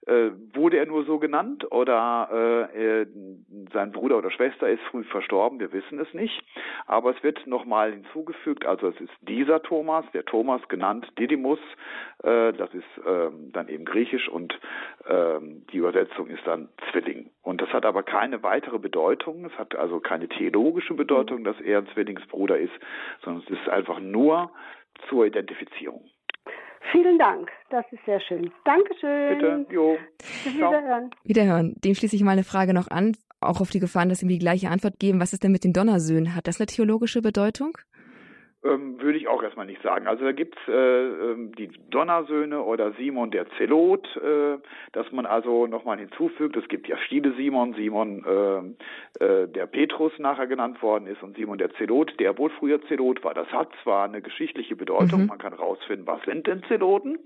[0.07, 3.05] äh, wurde er nur so genannt oder äh,
[3.73, 6.43] sein Bruder oder Schwester ist früh verstorben, wir wissen es nicht.
[6.87, 11.59] Aber es wird nochmal hinzugefügt, also es ist dieser Thomas, der Thomas genannt Didymus,
[12.23, 14.53] äh, das ist äh, dann eben griechisch und
[15.05, 15.39] äh,
[15.71, 17.29] die Übersetzung ist dann Zwilling.
[17.43, 21.79] Und das hat aber keine weitere Bedeutung, es hat also keine theologische Bedeutung, dass er
[21.79, 22.73] ein Zwillingsbruder ist,
[23.23, 24.51] sondern es ist einfach nur
[25.09, 26.10] zur Identifizierung.
[26.91, 28.51] Vielen Dank, das ist sehr schön.
[28.65, 29.37] Dankeschön.
[29.37, 29.97] Bitte, jo.
[30.45, 31.11] Wiederhören.
[31.23, 31.75] Wiederhören.
[31.83, 34.33] Dem schließe ich mal eine Frage noch an, auch auf die Gefahren, dass Sie mir
[34.33, 35.19] die gleiche Antwort geben.
[35.19, 36.35] Was ist denn mit den Donnersöhnen?
[36.35, 37.77] Hat das eine theologische Bedeutung?
[38.63, 40.05] Ähm, würde ich auch erstmal nicht sagen.
[40.07, 44.59] Also da gibt's äh, ähm, die Donnersöhne oder Simon der Zelot, äh,
[44.91, 46.55] dass man also nochmal hinzufügt.
[46.55, 48.23] Es gibt ja viele Simon, Simon
[49.19, 52.79] äh, äh, der Petrus nachher genannt worden ist und Simon der Zelot, der wohl früher
[52.83, 53.33] Zelot war.
[53.33, 55.27] Das hat zwar eine geschichtliche Bedeutung, mhm.
[55.27, 57.17] man kann rausfinden, was sind denn Zeloten,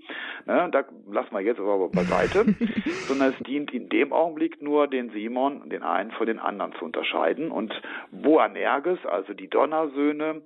[0.46, 2.44] ne, da lassen wir jetzt aber beiseite,
[3.08, 6.84] sondern es dient in dem Augenblick nur den Simon, den einen von den anderen zu
[6.86, 7.78] unterscheiden und
[8.10, 10.40] Boanerges, also die Donnersöhne,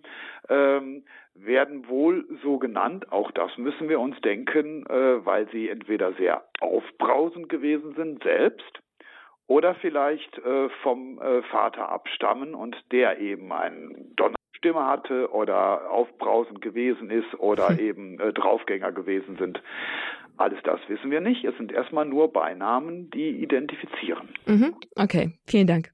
[0.51, 6.13] ähm, werden wohl so genannt, auch das müssen wir uns denken, äh, weil sie entweder
[6.15, 8.81] sehr aufbrausend gewesen sind selbst
[9.47, 14.15] oder vielleicht äh, vom äh, Vater abstammen und der eben einen
[14.61, 17.79] Donnerstimme hatte oder aufbrausend gewesen ist oder hm.
[17.89, 19.63] eben äh, Draufgänger gewesen sind.
[20.37, 21.45] Alles das wissen wir nicht.
[21.45, 24.31] Es sind erstmal nur Beinamen, die identifizieren.
[24.47, 24.75] Mhm.
[24.97, 25.91] Okay, vielen Dank.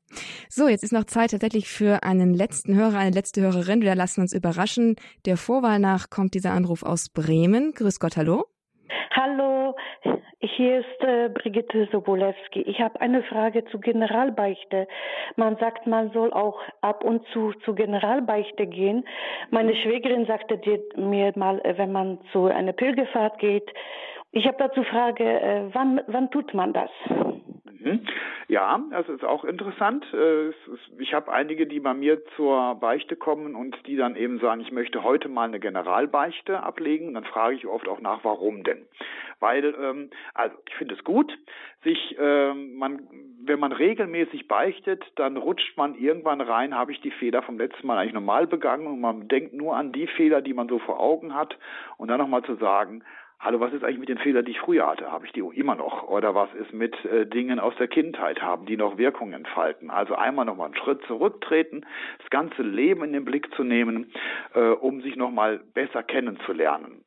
[0.48, 3.82] So, jetzt ist noch Zeit tatsächlich für einen letzten Hörer, eine letzte Hörerin.
[3.82, 4.94] Wir lassen uns überraschen.
[5.24, 7.72] Der Vorwahl nach kommt dieser Anruf aus Bremen.
[7.72, 8.44] Grüß Gott, hallo.
[9.16, 9.55] Hallo,
[10.40, 12.62] hier ist äh, Brigitte Sobolewski.
[12.62, 14.86] Ich habe eine Frage zu Generalbeichte.
[15.36, 19.04] Man sagt, man soll auch ab und zu zu Generalbeichte gehen.
[19.50, 20.60] Meine Schwägerin sagte
[20.96, 23.70] mir mal, äh, wenn man zu einer Pilgerfahrt geht,
[24.32, 26.90] ich habe dazu Frage, äh, wann, wann tut man das?
[27.80, 28.00] Mhm.
[28.48, 30.06] Ja, das ist auch interessant.
[30.12, 30.50] Äh,
[30.98, 34.72] ich habe einige, die bei mir zur Beichte kommen und die dann eben sagen, ich
[34.72, 37.14] möchte heute mal eine Generalbeichte ablegen.
[37.14, 38.86] Dann frage ich oft auch nach, warum denn?
[39.40, 41.36] Weil, ähm, also ich finde es gut,
[41.82, 43.08] sich, ähm, man,
[43.42, 47.86] wenn man regelmäßig beichtet, dann rutscht man irgendwann rein, habe ich die Fehler vom letzten
[47.86, 51.00] Mal eigentlich normal begangen und man denkt nur an die Fehler, die man so vor
[51.00, 51.58] Augen hat
[51.98, 53.02] und dann nochmal zu sagen,
[53.38, 55.12] Hallo, was ist eigentlich mit den Fehlern, die ich früher hatte?
[55.12, 56.08] Habe ich die immer noch?
[56.08, 58.40] Oder was ist mit äh, Dingen aus der Kindheit?
[58.40, 59.90] Haben die noch Wirkungen entfalten?
[59.90, 61.84] Also einmal nochmal einen Schritt zurücktreten,
[62.18, 64.10] das ganze Leben in den Blick zu nehmen,
[64.54, 67.04] äh, um sich nochmal besser kennenzulernen.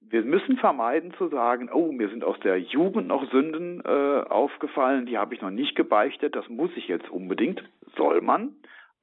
[0.00, 5.04] Wir müssen vermeiden zu sagen, oh, mir sind aus der Jugend noch Sünden äh, aufgefallen,
[5.04, 7.62] die habe ich noch nicht gebeichtet, das muss ich jetzt unbedingt.
[7.94, 8.54] Soll man,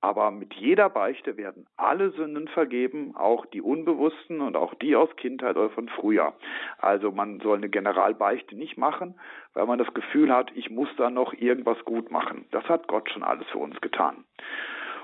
[0.01, 5.09] aber mit jeder Beichte werden alle Sünden vergeben, auch die unbewussten und auch die aus
[5.15, 6.33] Kindheit oder von früher.
[6.77, 9.19] Also man soll eine Generalbeichte nicht machen,
[9.53, 12.45] weil man das Gefühl hat, ich muss da noch irgendwas gut machen.
[12.51, 14.25] Das hat Gott schon alles für uns getan.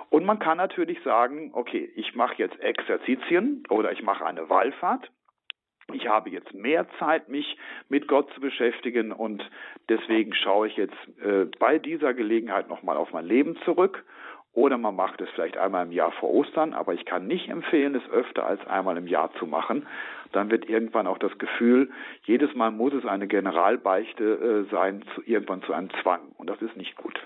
[0.09, 5.09] Und man kann natürlich sagen, okay, ich mache jetzt Exerzitien oder ich mache eine Wallfahrt.
[5.93, 7.57] Ich habe jetzt mehr Zeit, mich
[7.89, 9.43] mit Gott zu beschäftigen und
[9.89, 14.03] deswegen schaue ich jetzt äh, bei dieser Gelegenheit nochmal auf mein Leben zurück
[14.54, 17.95] oder man macht es vielleicht einmal im Jahr vor Ostern, aber ich kann nicht empfehlen,
[17.95, 19.88] es öfter als einmal im Jahr zu machen.
[20.34, 21.89] Dann wird irgendwann auch das Gefühl,
[22.24, 26.34] jedes Mal muss es eine Generalbeichte äh, sein, zu, irgendwann zu einem Zwang.
[26.38, 27.20] Und das ist nicht gut.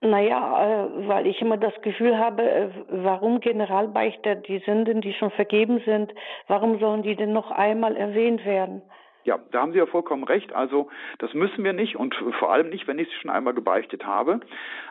[0.00, 5.32] Naja, äh, weil ich immer das Gefühl habe, äh, warum Generalbeichter die Sünden, die schon
[5.32, 6.12] vergeben sind,
[6.46, 8.82] warum sollen die denn noch einmal erwähnt werden?
[9.28, 10.54] Ja, da haben Sie ja vollkommen recht.
[10.54, 14.06] Also das müssen wir nicht und vor allem nicht, wenn ich es schon einmal gebeichtet
[14.06, 14.40] habe.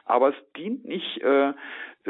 [0.06, 1.54] Aber es dient nicht, äh,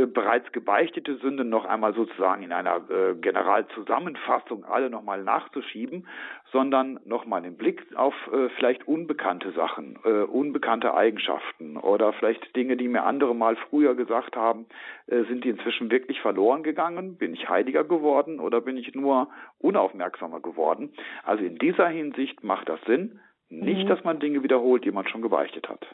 [0.05, 6.07] bereits gebeichtete Sünden noch einmal sozusagen in einer äh, Generalzusammenfassung alle nochmal nachzuschieben,
[6.51, 12.77] sondern nochmal den Blick auf äh, vielleicht unbekannte Sachen, äh, unbekannte Eigenschaften oder vielleicht Dinge,
[12.77, 14.67] die mir andere mal früher gesagt haben,
[15.07, 17.17] äh, sind die inzwischen wirklich verloren gegangen?
[17.17, 19.29] Bin ich heiliger geworden oder bin ich nur
[19.59, 20.93] unaufmerksamer geworden?
[21.23, 23.19] Also in dieser Hinsicht macht das Sinn,
[23.49, 23.87] nicht, mhm.
[23.87, 25.87] dass man Dinge wiederholt, die man schon gebeichtet hat.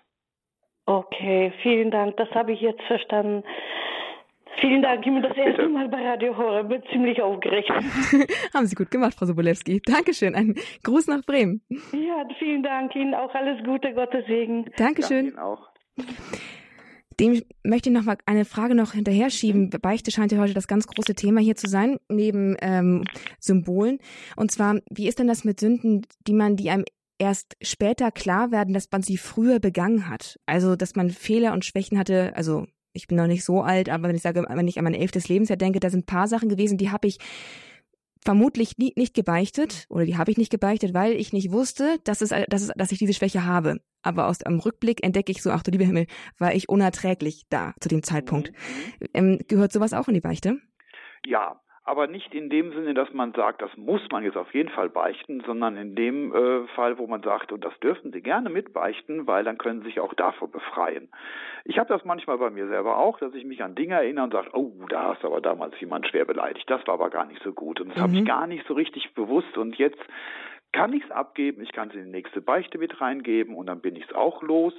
[0.86, 2.18] Okay, vielen Dank.
[2.18, 3.44] Das habe ich jetzt verstanden.
[4.60, 5.06] Vielen Dank.
[5.06, 6.64] Ich bin das erste Mal bei Radio Horror.
[6.64, 7.70] Bin ziemlich aufgeregt.
[8.54, 9.82] Haben Sie gut gemacht, Frau Sobolewski.
[9.86, 10.36] Dankeschön.
[10.36, 11.62] Ein Gruß nach Bremen.
[11.70, 12.96] Ja, vielen Dank.
[12.96, 14.66] Ihnen auch alles Gute, Gottes Segen.
[14.78, 15.26] Dankeschön.
[15.26, 15.70] Ja, Ihnen auch.
[17.20, 19.70] Dem möchte ich noch mal eine Frage noch hinterher schieben.
[19.70, 23.04] Beichte scheint ja heute das ganz große Thema hier zu sein, neben ähm,
[23.40, 24.00] Symbolen.
[24.36, 26.86] Und zwar, wie ist denn das mit Sünden, die man, die einem
[27.24, 30.40] erst später klar werden, dass man sie früher begangen hat.
[30.46, 34.10] Also, dass man Fehler und Schwächen hatte, also ich bin noch nicht so alt, aber
[34.10, 36.50] wenn ich sage, wenn ich an mein elftes Lebensjahr denke, da sind ein paar Sachen
[36.50, 37.18] gewesen, die habe ich
[38.24, 42.22] vermutlich nie, nicht gebeichtet oder die habe ich nicht gebeichtet, weil ich nicht wusste, dass,
[42.22, 43.82] es, dass, es, dass ich diese Schwäche habe.
[44.02, 46.08] Aber aus dem Rückblick entdecke ich so, ach du lieber Himmel,
[46.38, 48.52] war ich unerträglich da zu dem Zeitpunkt.
[48.52, 49.08] Mhm.
[49.14, 50.60] Ähm, gehört sowas auch in die Beichte?
[51.26, 54.70] Ja, aber nicht in dem Sinne, dass man sagt, das muss man jetzt auf jeden
[54.70, 58.50] Fall beichten, sondern in dem äh, Fall, wo man sagt, und das dürfen Sie gerne
[58.50, 61.10] mitbeichten, weil dann können Sie sich auch davor befreien.
[61.66, 64.34] Ich habe das manchmal bei mir selber auch, dass ich mich an Dinge erinnere und
[64.34, 67.44] sage, oh, da hast du aber damals jemand schwer beleidigt, das war aber gar nicht
[67.44, 68.02] so gut und das mhm.
[68.02, 70.00] habe ich gar nicht so richtig bewusst und jetzt
[70.72, 73.82] kann ich es abgeben, ich kann es in die nächste Beichte mit reingeben und dann
[73.82, 74.74] bin ich es auch los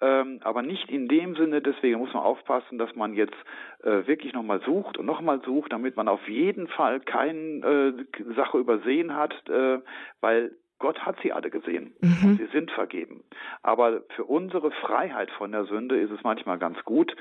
[0.00, 3.36] ähm, aber nicht in dem Sinne, deswegen muss man aufpassen, dass man jetzt
[3.82, 8.58] äh, wirklich nochmal sucht und nochmal sucht, damit man auf jeden Fall keine äh, Sache
[8.58, 9.80] übersehen hat, äh,
[10.20, 12.30] weil Gott hat sie alle gesehen mhm.
[12.30, 13.24] und sie sind vergeben.
[13.62, 17.14] Aber für unsere Freiheit von der Sünde ist es manchmal ganz gut,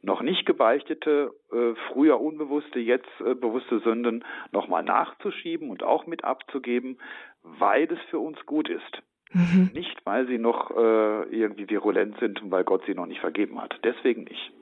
[0.00, 6.24] noch nicht gebeichtete, äh, früher unbewusste, jetzt äh, bewusste Sünden nochmal nachzuschieben und auch mit
[6.24, 6.98] abzugeben,
[7.42, 9.02] weil es für uns gut ist.
[9.32, 9.70] Mhm.
[9.74, 13.60] Nicht, weil sie noch äh, irgendwie virulent sind und weil Gott sie noch nicht vergeben
[13.60, 13.78] hat.
[13.84, 14.52] Deswegen nicht.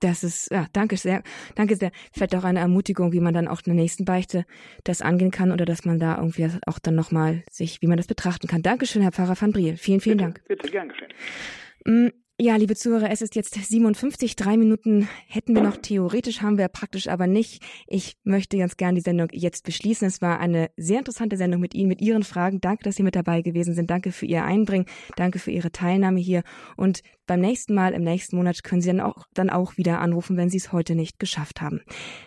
[0.00, 1.22] Das ist, ja, danke sehr,
[1.54, 1.92] danke sehr.
[2.12, 4.44] Vielleicht auch eine Ermutigung, wie man dann auch in der nächsten Beichte
[4.82, 8.08] das angehen kann oder dass man da irgendwie auch dann nochmal sich, wie man das
[8.08, 8.62] betrachten kann.
[8.62, 9.76] Dankeschön, Herr Pfarrer van Briel.
[9.76, 10.48] Vielen, vielen bitte, Dank.
[10.48, 12.12] Bitte, gern geschehen.
[12.40, 16.66] Ja, liebe Zuhörer, es ist jetzt 57, drei Minuten hätten wir noch theoretisch, haben wir
[16.68, 17.62] praktisch aber nicht.
[17.86, 20.08] Ich möchte ganz gern die Sendung jetzt beschließen.
[20.08, 22.60] Es war eine sehr interessante Sendung mit Ihnen, mit Ihren Fragen.
[22.60, 23.90] Danke, dass Sie mit dabei gewesen sind.
[23.90, 24.86] Danke für Ihr Einbringen.
[25.14, 26.42] Danke für Ihre Teilnahme hier.
[26.76, 30.36] Und beim nächsten Mal, im nächsten Monat, können Sie dann auch, dann auch wieder anrufen,
[30.38, 31.82] wenn Sie es heute nicht geschafft haben.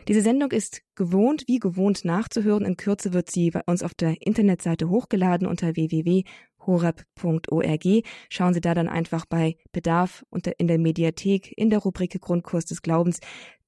[0.08, 2.64] Diese Sendung ist gewohnt, wie gewohnt nachzuhören.
[2.64, 6.24] In Kürze wird sie bei uns auf der Internetseite hochgeladen unter www
[6.66, 8.04] horab.org.
[8.30, 12.66] Schauen Sie da dann einfach bei Bedarf unter, in der Mediathek in der Rubrik Grundkurs
[12.66, 13.20] des Glaubens.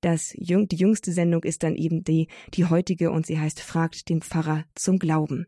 [0.01, 4.21] Das, die jüngste Sendung ist dann eben die, die heutige und sie heißt Fragt den
[4.21, 5.47] Pfarrer zum Glauben.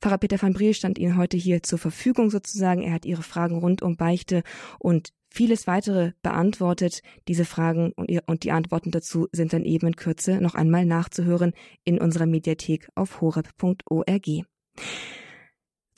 [0.00, 2.82] Pfarrer Peter van Briel stand Ihnen heute hier zur Verfügung sozusagen.
[2.82, 4.42] Er hat Ihre Fragen rund um Beichte
[4.78, 7.02] und vieles weitere beantwortet.
[7.28, 11.52] Diese Fragen und, und die Antworten dazu sind dann eben in Kürze noch einmal nachzuhören
[11.84, 14.28] in unserer Mediathek auf horeb.org.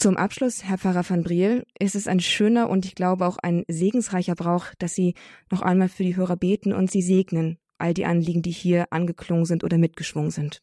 [0.03, 3.63] Zum Abschluss, Herr Pfarrer van Briel, ist es ein schöner und ich glaube auch ein
[3.69, 5.15] segensreicher Brauch, dass Sie
[5.49, 9.45] noch einmal für die Hörer beten und sie segnen, all die Anliegen, die hier angeklungen
[9.45, 10.61] sind oder mitgeschwungen sind.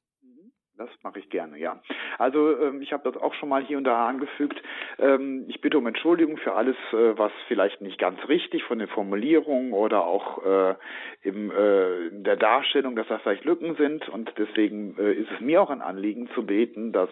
[0.80, 1.78] Das mache ich gerne, ja.
[2.20, 4.64] Also ähm, ich habe das auch schon mal hier und da angefügt.
[4.98, 8.88] Ähm, ich bitte um Entschuldigung für alles, äh, was vielleicht nicht ganz richtig von den
[8.88, 10.76] Formulierungen oder auch äh,
[11.22, 14.08] im, äh, in der Darstellung, dass da vielleicht Lücken sind.
[14.08, 17.10] Und deswegen äh, ist es mir auch ein Anliegen zu beten, dass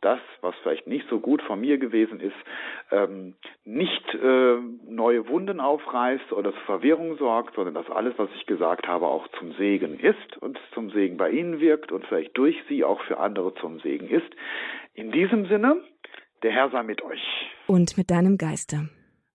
[0.00, 2.34] das, was vielleicht nicht so gut von mir gewesen ist,
[2.90, 3.34] ähm,
[3.64, 4.56] nicht äh,
[4.88, 9.28] neue Wunden aufreißt oder zu Verwirrung sorgt, sondern dass alles, was ich gesagt habe, auch
[9.38, 13.18] zum Segen ist und zum Segen bei Ihnen wirkt und vielleicht durch Sie auch für
[13.18, 14.30] andere zum Segen ist.
[14.94, 15.76] In diesem Sinne,
[16.42, 17.22] der Herr sei mit euch.
[17.66, 18.88] Und mit deinem Geiste.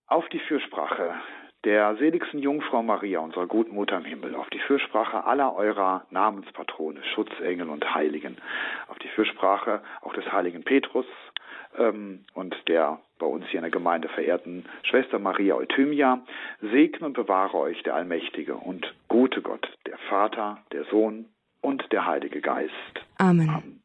[0.06, 1.14] Auf die Fürsprache
[1.64, 7.02] der seligsten Jungfrau Maria, unserer guten Mutter im Himmel, auf die Fürsprache aller eurer Namenspatrone,
[7.14, 8.38] Schutzengel und Heiligen,
[8.88, 11.06] auf die Fürsprache auch des heiligen Petrus
[11.76, 16.22] ähm, und der bei uns hier in der Gemeinde verehrten Schwester Maria Euthymia,
[16.62, 21.26] segne und bewahre euch der allmächtige und gute Gott, der Vater, der Sohn
[21.60, 22.72] und der Heilige Geist.
[23.18, 23.48] Amen.
[23.48, 23.82] Amen.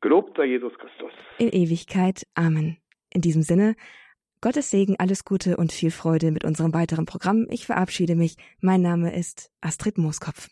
[0.00, 1.10] Gelobt sei Jesus Christus.
[1.38, 2.26] In Ewigkeit.
[2.34, 2.78] Amen.
[3.10, 3.74] In diesem Sinne,
[4.40, 7.46] Gottes Segen, alles Gute und viel Freude mit unserem weiteren Programm.
[7.50, 8.36] Ich verabschiede mich.
[8.60, 10.48] Mein Name ist Astrid Mooskopf.